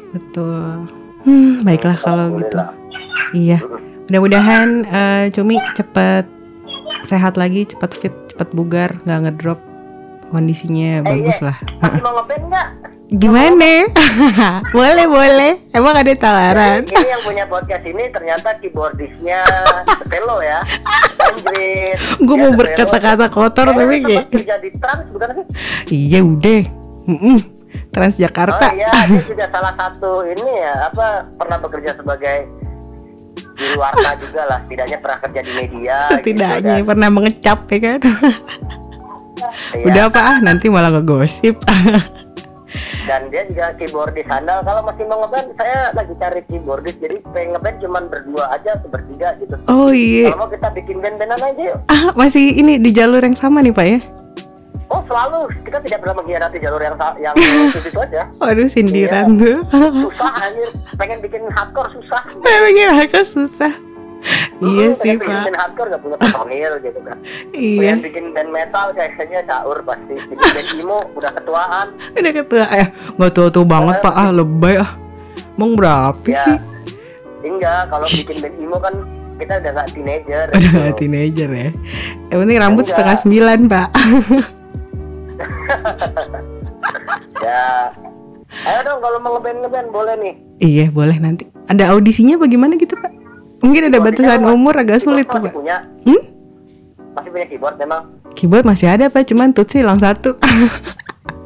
Betul. 0.08 0.88
Hmm, 1.20 1.60
baiklah 1.60 1.92
Hmm, 1.94 2.06
kalau 2.06 2.26
gitu. 2.40 2.56
Iya. 3.34 3.60
Mudah-mudahan 4.04 4.68
eh, 4.84 5.24
Cumi 5.32 5.60
cepet 5.72 6.24
sehat 7.04 7.36
lagi, 7.36 7.64
cepet 7.66 7.90
fit, 7.92 8.14
cepet 8.32 8.48
bugar, 8.52 8.96
nggak 9.04 9.20
ngedrop 9.22 9.60
kondisinya 10.26 10.90
Eh, 10.96 11.04
bagus 11.04 11.38
iya. 11.38 11.46
lah. 11.46 11.56
masih 11.78 12.00
mau 12.00 12.12
ngeband 12.14 12.44
nggak 12.46 12.68
Gimana? 13.06 13.70
boleh 14.74 15.06
boleh. 15.06 15.52
Emang 15.70 15.94
ada 15.94 16.12
tawaran? 16.14 16.82
Jadi, 16.82 16.96
ini 16.96 17.08
yang 17.08 17.22
punya 17.22 17.44
podcast 17.44 17.84
ini 17.84 18.10
ternyata 18.10 18.58
keyboardisnya 18.58 19.44
Stelo 20.00 20.40
ya 20.40 20.64
Anjrit 21.20 21.94
Gue 22.18 22.26
Dia 22.26 22.40
mau 22.40 22.50
Stelo. 22.50 22.58
berkata-kata 22.58 23.26
kotor 23.28 23.66
Eh, 23.66 23.74
tapi 23.76 23.96
kayak 24.00 24.24
kerja 24.32 24.54
di 24.58 24.70
Trans 24.74 25.06
bukan 25.10 25.28
sih? 25.32 25.44
iya 25.88 26.20
udah. 26.20 26.60
Mm-mm. 27.04 27.38
Oh 27.38 27.92
Transjakarta. 27.92 28.66
iya, 28.72 28.90
dia 29.06 29.22
juga 29.22 29.46
salah 29.48 29.74
satu 29.74 30.24
ini 30.24 30.50
ya 30.56 30.90
apa 30.90 31.06
pernah 31.32 31.58
bekerja 31.58 31.94
sebagai 31.94 32.36
juru 33.54 33.78
warta 33.78 34.10
juga 34.18 34.42
lah, 34.44 34.58
setidaknya 34.60 34.98
pernah 34.98 35.18
kerja 35.20 35.40
di 35.40 35.52
media. 35.54 35.96
Setidaknya 36.08 36.74
gitu, 36.76 36.86
pernah 36.88 37.08
mengecap 37.08 37.58
ya 37.68 37.78
kan. 37.78 38.00
iya. 39.76 39.84
Udah 39.86 40.02
apa 40.10 40.20
ah 40.20 40.38
nanti 40.42 40.66
malah 40.68 40.90
ngegosip. 40.94 41.56
dan 43.08 43.30
dia 43.30 43.46
juga 43.46 43.70
keyboardis 43.78 44.26
handal. 44.26 44.60
Kalau 44.66 44.82
masih 44.82 45.04
mau 45.06 45.18
ngeband, 45.24 45.48
saya 45.54 45.94
lagi 45.94 46.14
cari 46.18 46.40
keyboardis. 46.50 46.96
Jadi 46.98 47.16
pengen 47.30 47.54
ngeband 47.56 47.76
cuman 47.82 48.02
berdua 48.10 48.44
aja, 48.50 48.70
atau 48.76 48.88
bertiga 48.90 49.28
gitu. 49.38 49.54
oh 49.70 49.90
iya. 49.94 50.32
Kalau 50.32 50.46
mau 50.46 50.50
kita 50.50 50.68
bikin 50.74 50.96
band-bandan 50.98 51.40
aja 51.40 51.62
yuk. 51.74 51.78
Ah 51.90 52.10
masih 52.18 52.54
ini 52.58 52.80
di 52.80 52.90
jalur 52.90 53.22
yang 53.22 53.36
sama 53.36 53.62
nih 53.62 53.74
Pak 53.74 53.86
ya. 53.86 54.00
Oh 54.92 55.00
selalu, 55.08 55.48
kita 55.64 55.80
tidak 55.80 55.98
pernah 56.04 56.20
mengkhianati 56.20 56.58
jalur 56.60 56.80
yang 56.84 56.94
yang 57.18 57.34
itu 57.72 57.78
itu 57.88 57.98
aja. 57.98 58.22
Waduh 58.38 58.68
sindiran 58.68 59.40
tuh. 59.40 59.58
Susah 59.64 60.32
anjir, 60.44 60.68
pengen 61.00 61.18
bikin 61.24 61.42
hardcore 61.50 61.90
susah. 61.98 62.22
Emangnya 62.52 62.86
mereka 62.94 63.24
susah. 63.24 63.72
Iya 64.58 64.86
Hmm, 64.86 64.96
sih 64.96 65.12
bikin 65.14 65.28
Pak. 65.28 65.44
band 65.44 65.58
hardcore 65.58 65.88
gak 65.90 66.00
punya 66.00 66.16
personil 66.16 66.72
gitu 66.80 67.00
kan. 67.00 67.16
Iya. 67.50 67.78
Pengen 67.78 67.98
bikin 68.02 68.24
band 68.30 68.50
metal 68.50 68.86
kayaknya 68.90 69.40
caur 69.44 69.78
pasti. 69.80 70.14
Bikin 70.16 70.38
band 70.46 70.68
emo 70.74 70.98
udah 71.12 71.30
ketuaan. 71.32 71.86
Udah 72.12 72.32
ketua 72.34 72.64
eh 72.70 72.86
nggak 73.12 73.32
tua 73.32 73.48
tua 73.48 73.64
banget 73.64 73.96
Pak 74.00 74.14
ah 74.14 74.30
lebay 74.30 74.74
ah. 74.76 74.90
Emang 75.54 75.72
berapa 75.74 76.24
Ya. 76.24 76.42
sih? 76.42 76.58
Enggak, 77.42 77.86
kalau 77.88 78.06
bikin 78.06 78.36
band 78.38 78.56
emo 78.58 78.76
kan 78.78 78.94
kita 79.34 79.52
udah 79.58 79.70
gak 79.74 79.88
teenager. 79.90 80.46
Udah 80.48 80.58
gitu. 80.58 80.76
nggak 80.78 80.96
teenager 80.96 81.48
ya. 81.50 81.70
Yang 82.26 82.38
penting 82.40 82.58
rambut 82.58 82.76
Enggak. 82.80 82.90
setengah 82.90 83.16
sembilan 83.18 83.58
Pak. 83.66 83.88
Ya. 87.40 87.92
Ayo 88.64 88.80
dong 88.82 89.00
kalau 89.02 89.18
mau 89.18 89.36
ngeband 89.36 89.58
ngeband 89.60 89.88
boleh 89.90 90.14
nih. 90.16 90.34
iya 90.58 90.86
boleh 90.88 91.18
nanti. 91.18 91.44
Ada 91.66 91.90
audisinya 91.90 92.38
bagaimana 92.38 92.76
gitu 92.76 92.94
Pak? 92.94 93.12
Mungkin 93.64 93.82
ada 93.88 93.98
batasan 93.98 94.44
umur 94.44 94.76
agak 94.76 95.00
sulit 95.00 95.24
tuh 95.24 95.40
Pak. 95.40 95.52
punya, 95.52 95.80
Hmm? 96.04 96.20
masih 97.14 97.30
punya 97.32 97.46
keyboard 97.48 97.76
memang. 97.80 98.02
Keyboard 98.34 98.64
masih 98.66 98.86
ada 98.86 99.08
Pak, 99.08 99.24
cuman 99.24 99.50
tutsi 99.50 99.80
hilang 99.80 99.96
satu. 99.96 100.36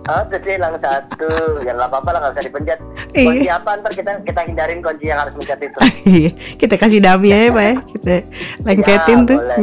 Oh, 0.08 0.22
terus 0.24 0.42
hilang 0.42 0.72
satu. 0.74 1.28
Ya 1.60 1.70
nggak 1.70 1.86
apa-apa 1.86 2.08
lah 2.10 2.18
nggak 2.18 2.32
usah 2.32 2.44
dipencet. 2.44 2.78
Iya. 3.12 3.24
Kunci 3.28 3.48
apa 3.50 3.70
ntar 3.76 3.92
kita 3.92 4.10
kita 4.24 4.40
hindarin 4.42 4.80
kunci 4.80 5.04
yang 5.06 5.20
harus 5.20 5.36
mencet 5.36 5.60
itu. 5.60 5.78
Iya, 6.08 6.30
kita 6.56 6.74
kasih 6.74 6.98
dummy 6.98 7.28
aja 7.28 7.52
Pak 7.52 7.60
ya. 7.62 7.74
Kita 7.92 8.14
lengketin 8.64 9.18
Ya, 9.18 9.28
tuh. 9.28 9.38
boleh. 9.38 9.58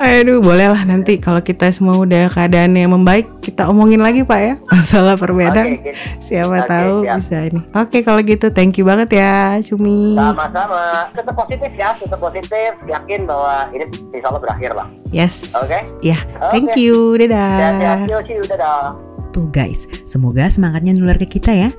Aduh, 0.00 0.38
boleh 0.38 0.66
lah 0.70 0.82
nanti 0.84 1.18
kalau 1.18 1.40
kita 1.40 1.66
semua 1.68 1.98
udah 1.98 2.30
keadaannya 2.30 2.86
membaik, 2.86 3.26
kita 3.40 3.66
omongin 3.66 3.98
lagi 3.98 4.22
Pak 4.22 4.38
ya. 4.38 4.54
Masalah 4.70 5.18
perbedaan. 5.18 5.74
Gitu. 5.74 5.90
Siapa 6.22 6.56
Oke, 6.56 6.68
tahu 6.68 6.94
siap. 7.02 7.16
bisa 7.18 7.36
ini. 7.42 7.60
Oke, 7.74 7.98
kalau 8.00 8.20
gitu 8.22 8.46
thank 8.48 8.78
you 8.78 8.86
banget 8.86 9.10
ya, 9.12 9.58
Cumi. 9.60 10.14
Sama-sama. 10.14 11.10
Tetap 11.10 11.34
positif 11.34 11.70
ya, 11.74 11.90
tetap 11.92 12.20
positif. 12.20 12.70
Yakin 12.86 13.20
bahwa 13.26 13.66
ini 13.72 13.84
insya 14.12 14.30
Allah 14.30 14.40
berakhir 14.40 14.70
lah. 14.72 14.86
Yes. 15.10 15.50
Oke. 15.52 15.82
Ya, 16.00 16.22
thank 16.48 16.70
Oke. 16.70 16.78
you. 16.78 17.18
Dadah. 17.18 18.06
Yo, 18.06 18.22
see 18.22 18.38
you. 18.38 18.46
Dadah. 18.46 18.94
Tuh 19.30 19.46
guys, 19.54 19.86
semoga 20.02 20.50
semangatnya 20.50 20.90
nular 20.94 21.14
ke 21.14 21.38
kita 21.38 21.54
ya. 21.54 21.70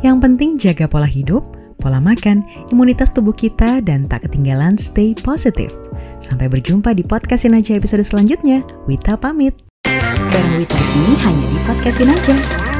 Yang 0.00 0.16
penting 0.24 0.50
jaga 0.56 0.88
pola 0.88 1.04
hidup, 1.04 1.44
pola 1.80 2.00
makan, 2.00 2.44
imunitas 2.72 3.12
tubuh 3.12 3.36
kita, 3.36 3.84
dan 3.84 4.08
tak 4.08 4.24
ketinggalan 4.24 4.80
stay 4.80 5.12
positif. 5.12 5.68
Sampai 6.24 6.48
berjumpa 6.48 6.96
di 6.96 7.04
podcastin 7.04 7.52
aja 7.52 7.76
episode 7.76 8.00
selanjutnya. 8.00 8.64
Wita 8.88 9.20
pamit. 9.20 9.52
Bareng 10.32 10.56
Wita 10.56 10.80
sini 10.80 11.12
hanya 11.20 11.46
di 11.52 11.58
podcastin 11.68 12.08
aja. 12.08 12.73